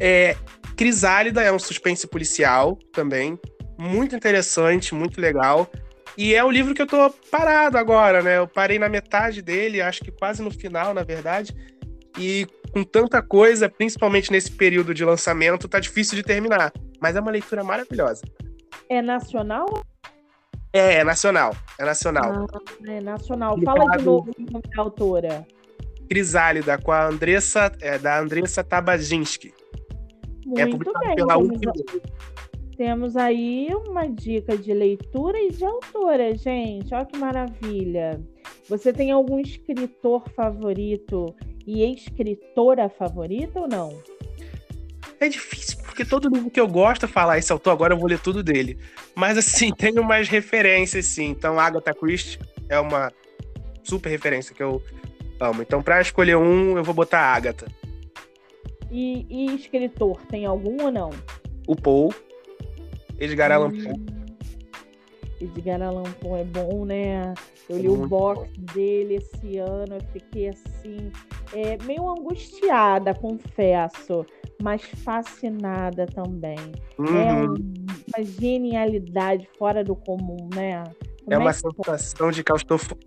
É, 0.00 0.36
Crisálida 0.76 1.42
é 1.42 1.52
um 1.52 1.58
suspense 1.58 2.06
policial 2.06 2.78
também 2.92 3.38
muito 3.82 4.14
interessante, 4.14 4.94
muito 4.94 5.20
legal. 5.20 5.70
E 6.16 6.34
é 6.34 6.44
o 6.44 6.50
livro 6.50 6.74
que 6.74 6.82
eu 6.82 6.86
tô 6.86 7.10
parado 7.30 7.78
agora, 7.78 8.22
né? 8.22 8.38
Eu 8.38 8.46
parei 8.46 8.78
na 8.78 8.88
metade 8.88 9.42
dele, 9.42 9.80
acho 9.80 10.02
que 10.04 10.12
quase 10.12 10.42
no 10.42 10.50
final, 10.50 10.94
na 10.94 11.02
verdade. 11.02 11.54
E 12.18 12.46
com 12.72 12.82
tanta 12.82 13.22
coisa, 13.22 13.68
principalmente 13.68 14.30
nesse 14.30 14.50
período 14.50 14.94
de 14.94 15.04
lançamento, 15.04 15.68
tá 15.68 15.78
difícil 15.78 16.16
de 16.16 16.22
terminar. 16.22 16.72
Mas 17.00 17.16
é 17.16 17.20
uma 17.20 17.30
leitura 17.30 17.62
maravilhosa. 17.62 18.22
É 18.88 19.02
nacional? 19.02 19.66
É, 20.72 20.94
é 20.94 21.04
nacional. 21.04 21.54
É 21.78 21.84
nacional. 21.84 22.46
Ah, 22.50 22.90
é 22.90 23.00
nacional. 23.00 23.58
Fala 23.62 23.96
de 23.96 24.04
novo 24.04 24.30
o 24.30 24.52
nome 24.52 24.64
da 24.74 24.82
autora. 24.82 25.46
Crisálida, 26.08 26.78
com 26.78 26.92
a 26.92 27.06
Andressa, 27.06 27.72
é, 27.80 27.98
da 27.98 28.18
Andressa 28.18 28.64
Tabazinski. 28.64 29.52
Muito 30.46 30.60
é 30.60 30.66
publicado 30.66 31.06
bem, 31.06 31.14
pela. 31.14 31.36
Temos 32.76 33.16
aí 33.16 33.68
uma 33.86 34.06
dica 34.08 34.56
de 34.56 34.72
leitura 34.72 35.38
e 35.38 35.50
de 35.50 35.64
autora, 35.64 36.34
gente. 36.36 36.92
Olha 36.94 37.04
que 37.04 37.18
maravilha. 37.18 38.20
Você 38.68 38.92
tem 38.92 39.10
algum 39.10 39.38
escritor 39.38 40.28
favorito 40.30 41.34
e 41.66 41.82
escritora 41.92 42.88
favorita 42.88 43.60
ou 43.60 43.68
não? 43.68 44.02
É 45.20 45.28
difícil, 45.28 45.78
porque 45.84 46.04
todo 46.04 46.28
livro 46.28 46.50
que 46.50 46.60
eu 46.60 46.66
gosto 46.66 47.06
falar 47.06 47.38
esse 47.38 47.52
autor, 47.52 47.70
agora 47.70 47.94
eu 47.94 47.98
vou 47.98 48.08
ler 48.08 48.18
tudo 48.18 48.42
dele. 48.42 48.78
Mas 49.14 49.38
assim, 49.38 49.70
tem 49.76 49.98
umas 49.98 50.28
referências, 50.28 51.06
sim. 51.06 51.26
Então, 51.26 51.60
Agatha 51.60 51.94
Christie 51.94 52.38
é 52.68 52.78
uma 52.80 53.12
super 53.84 54.08
referência 54.08 54.54
que 54.54 54.62
eu 54.62 54.82
amo. 55.40 55.62
Então, 55.62 55.82
para 55.82 56.00
escolher 56.00 56.36
um, 56.36 56.76
eu 56.76 56.84
vou 56.84 56.94
botar 56.94 57.20
Agatha. 57.20 57.66
E, 58.90 59.26
e 59.30 59.54
escritor, 59.54 60.20
tem 60.26 60.44
algum 60.44 60.82
ou 60.82 60.90
não? 60.90 61.10
O 61.66 61.76
Paul, 61.76 62.12
Edgar 63.18 63.52
Allan 63.52 63.70
Poe. 63.70 64.21
Edgar 65.42 65.82
Allan 65.82 66.10
Poe 66.20 66.40
é 66.40 66.44
bom, 66.44 66.84
né? 66.84 67.34
Eu 67.68 67.78
li 67.78 67.88
o 67.88 68.06
box 68.06 68.50
dele 68.74 69.16
esse 69.16 69.58
ano, 69.58 69.94
eu 69.94 70.00
fiquei 70.12 70.48
assim 70.48 71.10
é, 71.52 71.76
meio 71.84 72.08
angustiada, 72.08 73.14
confesso, 73.14 74.24
mas 74.62 74.82
fascinada 74.82 76.06
também. 76.06 76.58
É 76.98 77.00
uhum. 77.00 77.18
É 77.18 78.18
uma 78.18 78.24
genialidade 78.24 79.48
fora 79.58 79.82
do 79.82 79.96
comum, 79.96 80.48
né? 80.54 80.84
Como 81.24 81.34
é 81.34 81.38
uma 81.38 81.50
é 81.50 81.52
sensação 81.52 82.30
de 82.30 82.42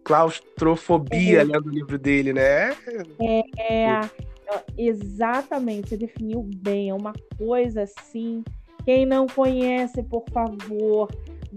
claustrofobia 0.04 1.42
é. 1.42 1.44
lendo 1.44 1.68
o 1.68 1.70
livro 1.70 2.00
dele, 2.00 2.32
né? 2.32 2.76
É, 3.20 3.94
é, 3.94 4.10
exatamente, 4.78 5.90
você 5.90 5.98
definiu 5.98 6.42
bem. 6.44 6.90
É 6.90 6.94
uma 6.94 7.14
coisa 7.38 7.84
assim. 7.84 8.44
Quem 8.86 9.06
não 9.06 9.26
conhece, 9.26 10.04
por 10.04 10.24
favor, 10.32 11.10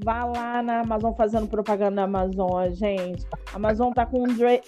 vá 0.02 0.24
lá 0.24 0.62
na 0.62 0.80
Amazon 0.80 1.12
fazendo 1.14 1.46
propaganda 1.46 1.96
da 1.96 2.02
Amazon, 2.04 2.70
gente. 2.72 3.26
A 3.52 3.56
Amazon 3.56 3.92
tá 3.92 4.06
com 4.06 4.24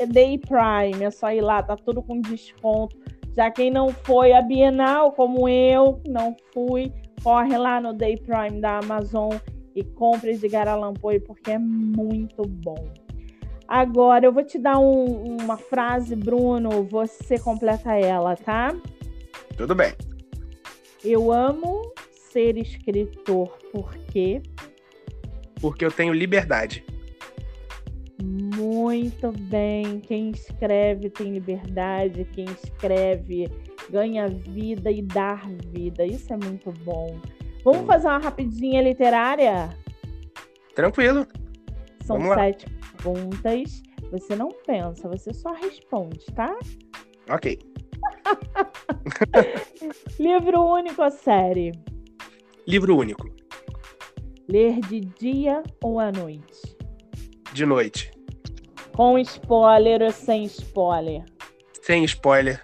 Day 0.09 0.38
Prime, 0.38 1.05
é 1.05 1.11
só 1.11 1.33
ir 1.33 1.40
lá, 1.40 1.62
tá 1.62 1.77
tudo 1.77 2.03
com 2.03 2.21
desconto. 2.21 2.97
Já 3.37 3.51
quem 3.51 3.71
não 3.71 3.90
foi 3.90 4.33
a 4.33 4.43
Bienal, 4.43 5.12
como 5.12 5.49
eu, 5.49 6.01
não 6.09 6.37
fui, 6.53 6.93
corre 7.23 7.57
lá 7.57 7.81
no 7.81 7.93
Day 7.93 8.16
Prime 8.16 8.61
da 8.61 8.79
Amazon 8.79 9.33
e 9.75 9.85
compre 9.85 10.33
Edgar 10.33 10.69
Allan 10.69 10.95
Poe 10.95 11.21
porque 11.21 11.53
é 11.53 11.59
muito 11.59 12.43
bom. 12.43 12.88
Agora 13.69 14.27
eu 14.27 14.33
vou 14.33 14.45
te 14.45 14.59
dar 14.59 14.79
um, 14.81 15.37
uma 15.40 15.57
frase, 15.57 16.16
Bruno, 16.16 16.83
você 16.83 17.38
completa 17.38 17.93
ela, 17.95 18.35
tá? 18.35 18.75
Tudo 19.57 19.77
bem. 19.77 19.93
Eu 21.05 21.33
amo 21.33 21.93
ser 22.33 22.59
escritor 22.59 23.57
porque 23.73 24.43
porque 25.61 25.85
eu 25.85 25.90
tenho 25.90 26.12
liberdade. 26.12 26.85
Muito 28.23 29.33
bem. 29.33 30.01
Quem 30.01 30.31
escreve 30.31 31.11
tem 31.11 31.33
liberdade, 31.33 32.27
quem 32.33 32.44
escreve 32.46 33.49
ganha 33.90 34.29
vida 34.29 34.90
e 34.90 35.03
dar 35.03 35.49
vida. 35.73 36.05
Isso 36.05 36.33
é 36.33 36.37
muito 36.37 36.70
bom. 36.85 37.18
Vamos 37.64 37.87
fazer 37.87 38.09
uma 38.09 38.18
rapidinha 38.18 38.83
literária? 38.83 39.70
Tranquilo. 40.75 41.27
São 42.05 42.18
Vamos 42.18 42.35
sete 42.35 42.66
lá. 42.66 42.73
perguntas. 42.96 43.83
Você 44.11 44.35
não 44.35 44.49
pensa, 44.66 45.09
você 45.09 45.33
só 45.33 45.53
responde, 45.53 46.25
tá? 46.35 46.57
Ok. 47.29 47.59
Livro 50.18 50.62
único 50.62 51.03
ou 51.03 51.11
série? 51.11 51.73
Livro 52.66 52.96
único. 52.96 53.39
Ler 54.51 54.81
de 54.81 54.99
dia 54.99 55.63
ou 55.81 56.01
à 56.01 56.11
noite? 56.11 56.77
De 57.53 57.65
noite. 57.65 58.11
Com 58.97 59.17
spoiler 59.17 60.03
ou 60.03 60.11
sem 60.11 60.43
spoiler? 60.43 61.25
Sem 61.81 62.03
spoiler. 62.03 62.61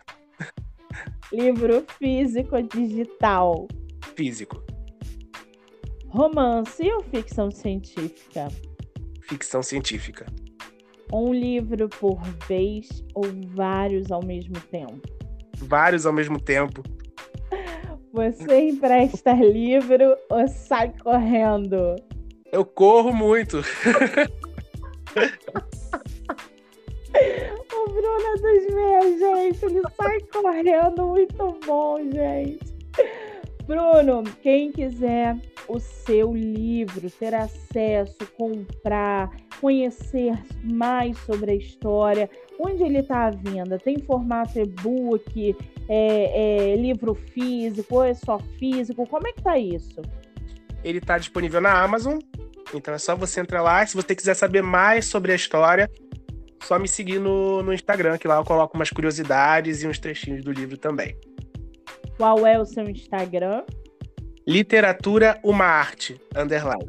Livro 1.33 1.85
físico 1.97 2.57
ou 2.57 2.63
digital? 2.63 3.69
Físico. 4.17 4.61
Romance 6.09 6.83
ou 6.91 7.05
ficção 7.05 7.53
científica? 7.53 8.49
Ficção 9.21 9.63
científica. 9.63 10.27
Um 11.13 11.33
livro 11.33 11.89
por 11.89 12.21
vez 12.49 12.89
ou 13.15 13.23
vários 13.55 14.11
ao 14.11 14.25
mesmo 14.25 14.57
tempo? 14.73 15.09
Vários 15.59 16.05
ao 16.05 16.13
mesmo 16.13 16.41
tempo. 16.41 16.83
Você 18.17 18.71
empresta 18.71 19.35
livro 19.35 20.17
ou 20.31 20.49
sai 20.49 20.91
correndo? 21.03 21.97
Eu 22.51 22.65
corro 22.65 23.13
muito. 23.13 23.59
o 27.75 27.91
Bruno 27.91 28.27
é 28.27 28.37
dos 28.37 28.67
meus, 28.75 29.19
gente. 29.19 29.67
Ele 29.67 29.83
sai 29.95 30.19
correndo 30.33 31.09
muito 31.09 31.61
bom, 31.67 31.99
gente. 32.11 32.75
Bruno, 33.67 34.25
quem 34.41 34.73
quiser 34.73 35.37
o 35.69 35.79
seu 35.79 36.33
livro, 36.33 37.11
ter 37.11 37.35
acesso, 37.35 38.17
comprar, 38.39 39.31
conhecer 39.61 40.43
mais 40.65 41.19
sobre 41.19 41.51
a 41.51 41.55
história, 41.55 42.31
onde 42.59 42.83
ele 42.83 43.01
está 43.01 43.27
à 43.27 43.31
venda? 43.31 43.79
Tem 43.79 43.99
formato 43.99 44.59
e-book, 44.59 45.55
é, 45.89 46.73
é, 46.73 46.77
livro 46.77 47.15
físico, 47.15 47.97
ou 47.97 48.05
é 48.05 48.15
só 48.15 48.39
físico? 48.59 49.07
Como 49.07 49.27
é 49.27 49.33
que 49.33 49.43
tá 49.43 49.59
isso? 49.59 50.03
Ele 50.83 50.99
está 50.99 51.19
disponível 51.19 51.61
na 51.61 51.83
Amazon, 51.83 52.19
então 52.75 52.95
é 52.95 52.99
só 52.99 53.17
você 53.17 53.41
entrar 53.41 53.63
lá. 53.63 53.85
Se 53.87 53.95
você 53.95 54.15
quiser 54.15 54.35
saber 54.35 54.63
mais 54.63 55.07
sobre 55.07 55.33
a 55.33 55.35
história, 55.35 55.91
só 56.63 56.79
me 56.79 56.89
seguir 56.89 57.19
no, 57.19 57.63
no 57.63 57.73
Instagram, 57.73 58.19
que 58.19 58.27
lá 58.27 58.37
eu 58.37 58.45
coloco 58.45 58.77
umas 58.77 58.91
curiosidades 58.91 59.83
e 59.83 59.87
uns 59.87 59.99
trechinhos 59.99 60.43
do 60.43 60.53
livro 60.53 60.77
também. 60.77 61.17
Qual 62.17 62.47
é 62.47 62.59
o 62.59 62.65
seu 62.65 62.89
Instagram? 62.89 63.63
Literatura 64.47 65.39
Uma 65.43 65.65
Arte, 65.65 66.21
underline. 66.35 66.87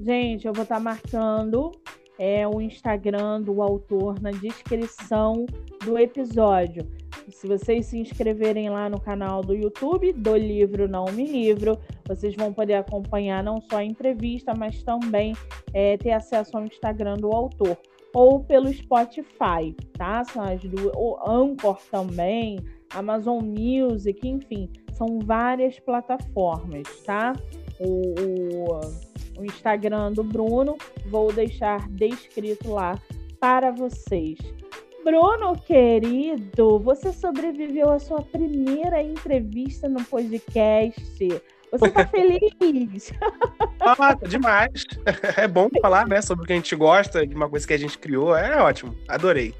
Gente, 0.00 0.46
eu 0.46 0.52
vou 0.52 0.62
estar 0.62 0.76
tá 0.76 0.80
marcando 0.80 1.72
é, 2.18 2.46
o 2.46 2.60
Instagram 2.60 3.42
do 3.42 3.62
autor 3.62 4.20
na 4.20 4.30
descrição 4.30 5.46
do 5.84 5.98
episódio. 5.98 6.86
Se 7.30 7.46
vocês 7.46 7.86
se 7.86 7.98
inscreverem 7.98 8.70
lá 8.70 8.88
no 8.88 9.00
canal 9.00 9.42
do 9.42 9.54
YouTube 9.54 10.12
do 10.12 10.36
livro 10.36 10.88
Não 10.88 11.06
Me 11.06 11.24
Livro, 11.24 11.78
vocês 12.06 12.34
vão 12.34 12.52
poder 12.52 12.74
acompanhar 12.74 13.42
não 13.42 13.60
só 13.60 13.78
a 13.78 13.84
entrevista, 13.84 14.54
mas 14.54 14.82
também 14.82 15.34
é, 15.72 15.96
ter 15.96 16.12
acesso 16.12 16.56
ao 16.56 16.64
Instagram 16.64 17.14
do 17.14 17.32
autor. 17.32 17.76
Ou 18.14 18.40
pelo 18.40 18.72
Spotify, 18.72 19.74
tá? 19.92 20.24
São 20.24 20.42
as 20.42 20.62
duas. 20.62 20.94
O 20.96 21.18
Anchor 21.28 21.78
também, 21.90 22.58
Amazon 22.94 23.42
Music, 23.44 24.26
enfim 24.26 24.70
são 24.96 25.18
várias 25.20 25.78
plataformas, 25.78 26.84
tá? 27.04 27.34
O, 27.78 28.14
o, 28.18 28.80
o 29.38 29.44
Instagram 29.44 30.12
do 30.12 30.24
Bruno, 30.24 30.76
vou 31.10 31.32
deixar 31.32 31.86
descrito 31.90 32.70
lá 32.70 32.98
para 33.38 33.70
vocês. 33.70 34.38
Bruno, 35.06 35.54
querido, 35.60 36.80
você 36.80 37.12
sobreviveu 37.12 37.90
à 37.90 37.98
sua 38.00 38.22
primeira 38.22 39.00
entrevista 39.00 39.88
no 39.88 40.02
podcast. 40.02 41.28
Você 41.70 41.90
tá 41.92 42.04
feliz? 42.10 43.12
ah, 43.82 44.14
demais. 44.26 44.84
É 45.38 45.46
bom 45.46 45.68
falar, 45.80 46.08
né, 46.08 46.20
sobre 46.20 46.42
o 46.42 46.46
que 46.48 46.54
a 46.54 46.56
gente 46.56 46.74
gosta, 46.74 47.24
de 47.24 47.36
uma 47.36 47.48
coisa 47.48 47.64
que 47.64 47.74
a 47.74 47.78
gente 47.78 47.96
criou. 47.96 48.36
É 48.36 48.60
ótimo. 48.60 48.96
Adorei. 49.06 49.54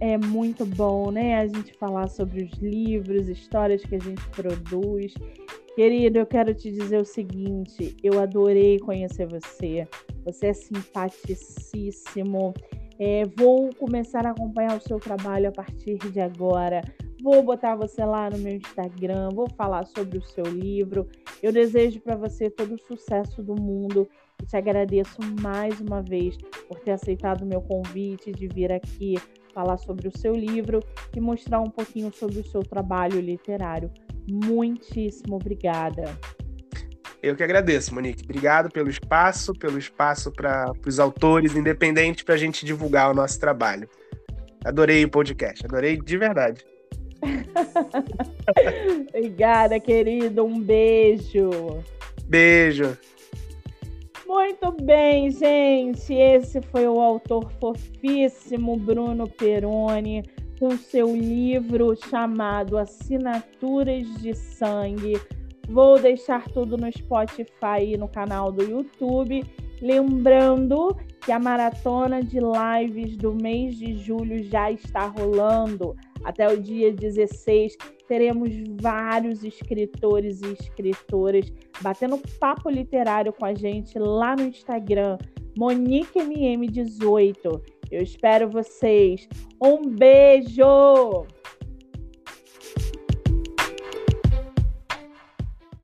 É, 0.00 0.12
é 0.12 0.16
muito 0.16 0.64
bom, 0.64 1.10
né, 1.10 1.40
a 1.40 1.48
gente 1.48 1.76
falar 1.76 2.06
sobre 2.06 2.44
os 2.44 2.52
livros, 2.60 3.28
histórias 3.28 3.82
que 3.82 3.96
a 3.96 4.00
gente 4.00 4.22
produz. 4.28 5.12
Querido, 5.74 6.20
eu 6.20 6.26
quero 6.26 6.54
te 6.54 6.70
dizer 6.70 7.00
o 7.00 7.04
seguinte: 7.04 7.96
eu 8.00 8.20
adorei 8.20 8.78
conhecer 8.78 9.26
você. 9.26 9.88
Você 10.24 10.46
é 10.46 10.52
simpaticíssimo. 10.52 12.54
É, 12.98 13.24
vou 13.36 13.70
começar 13.74 14.26
a 14.26 14.30
acompanhar 14.30 14.76
o 14.76 14.80
seu 14.80 14.98
trabalho 14.98 15.48
a 15.48 15.52
partir 15.52 15.98
de 15.98 16.20
agora. 16.20 16.82
Vou 17.22 17.42
botar 17.42 17.76
você 17.76 18.04
lá 18.04 18.30
no 18.30 18.38
meu 18.38 18.56
Instagram, 18.56 19.28
vou 19.32 19.48
falar 19.50 19.86
sobre 19.86 20.18
o 20.18 20.22
seu 20.22 20.44
livro. 20.44 21.08
Eu 21.42 21.52
desejo 21.52 22.00
para 22.00 22.16
você 22.16 22.48
todo 22.50 22.74
o 22.74 22.78
sucesso 22.78 23.42
do 23.42 23.60
mundo 23.60 24.08
e 24.42 24.46
te 24.46 24.56
agradeço 24.56 25.18
mais 25.40 25.80
uma 25.80 26.00
vez 26.00 26.36
por 26.68 26.78
ter 26.80 26.92
aceitado 26.92 27.42
o 27.42 27.46
meu 27.46 27.60
convite 27.60 28.32
de 28.32 28.46
vir 28.48 28.72
aqui 28.72 29.16
falar 29.52 29.78
sobre 29.78 30.06
o 30.06 30.16
seu 30.16 30.32
livro 30.32 30.80
e 31.16 31.20
mostrar 31.20 31.60
um 31.60 31.70
pouquinho 31.70 32.12
sobre 32.12 32.38
o 32.38 32.46
seu 32.46 32.62
trabalho 32.62 33.20
literário. 33.20 33.90
Muitíssimo 34.30 35.36
obrigada. 35.36 36.04
Eu 37.22 37.34
que 37.34 37.42
agradeço, 37.42 37.94
Monique. 37.94 38.22
Obrigado 38.24 38.70
pelo 38.70 38.88
espaço, 38.88 39.52
pelo 39.52 39.78
espaço 39.78 40.30
para 40.30 40.72
os 40.86 41.00
autores 41.00 41.56
independentes 41.56 42.22
para 42.22 42.34
a 42.34 42.38
gente 42.38 42.64
divulgar 42.64 43.10
o 43.10 43.14
nosso 43.14 43.40
trabalho. 43.40 43.88
Adorei 44.64 45.04
o 45.04 45.10
podcast, 45.10 45.64
adorei 45.64 45.96
de 45.96 46.16
verdade. 46.16 46.64
Obrigada, 49.08 49.80
querido. 49.80 50.44
Um 50.44 50.60
beijo. 50.60 51.50
Beijo. 52.24 52.96
Muito 54.26 54.70
bem, 54.82 55.30
gente. 55.30 56.12
Esse 56.12 56.60
foi 56.60 56.86
o 56.86 57.00
autor 57.00 57.50
fofíssimo 57.58 58.76
Bruno 58.76 59.28
Peroni 59.28 60.22
com 60.58 60.76
seu 60.76 61.16
livro 61.16 61.96
chamado 61.96 62.76
Assinaturas 62.76 64.06
de 64.20 64.34
Sangue. 64.34 65.20
Vou 65.68 65.98
deixar 65.98 66.48
tudo 66.48 66.76
no 66.76 66.90
Spotify 66.90 67.84
e 67.84 67.96
no 67.96 68.08
canal 68.08 68.50
do 68.50 68.64
YouTube. 68.64 69.44
Lembrando 69.80 70.96
que 71.24 71.30
a 71.30 71.38
maratona 71.38 72.20
de 72.22 72.38
lives 72.40 73.16
do 73.16 73.32
mês 73.34 73.76
de 73.76 73.96
julho 73.96 74.42
já 74.44 74.72
está 74.72 75.06
rolando 75.06 75.94
até 76.24 76.48
o 76.48 76.60
dia 76.60 76.92
16, 76.92 77.76
teremos 78.08 78.50
vários 78.80 79.44
escritores 79.44 80.42
e 80.42 80.52
escritoras 80.52 81.52
batendo 81.80 82.18
papo 82.40 82.68
literário 82.68 83.32
com 83.32 83.44
a 83.44 83.54
gente 83.54 83.96
lá 83.98 84.34
no 84.34 84.42
Instagram, 84.44 85.16
MoniqueMM18. 85.58 87.62
Eu 87.90 88.02
espero 88.02 88.50
vocês. 88.50 89.26
Um 89.62 89.82
beijo! 89.82 91.26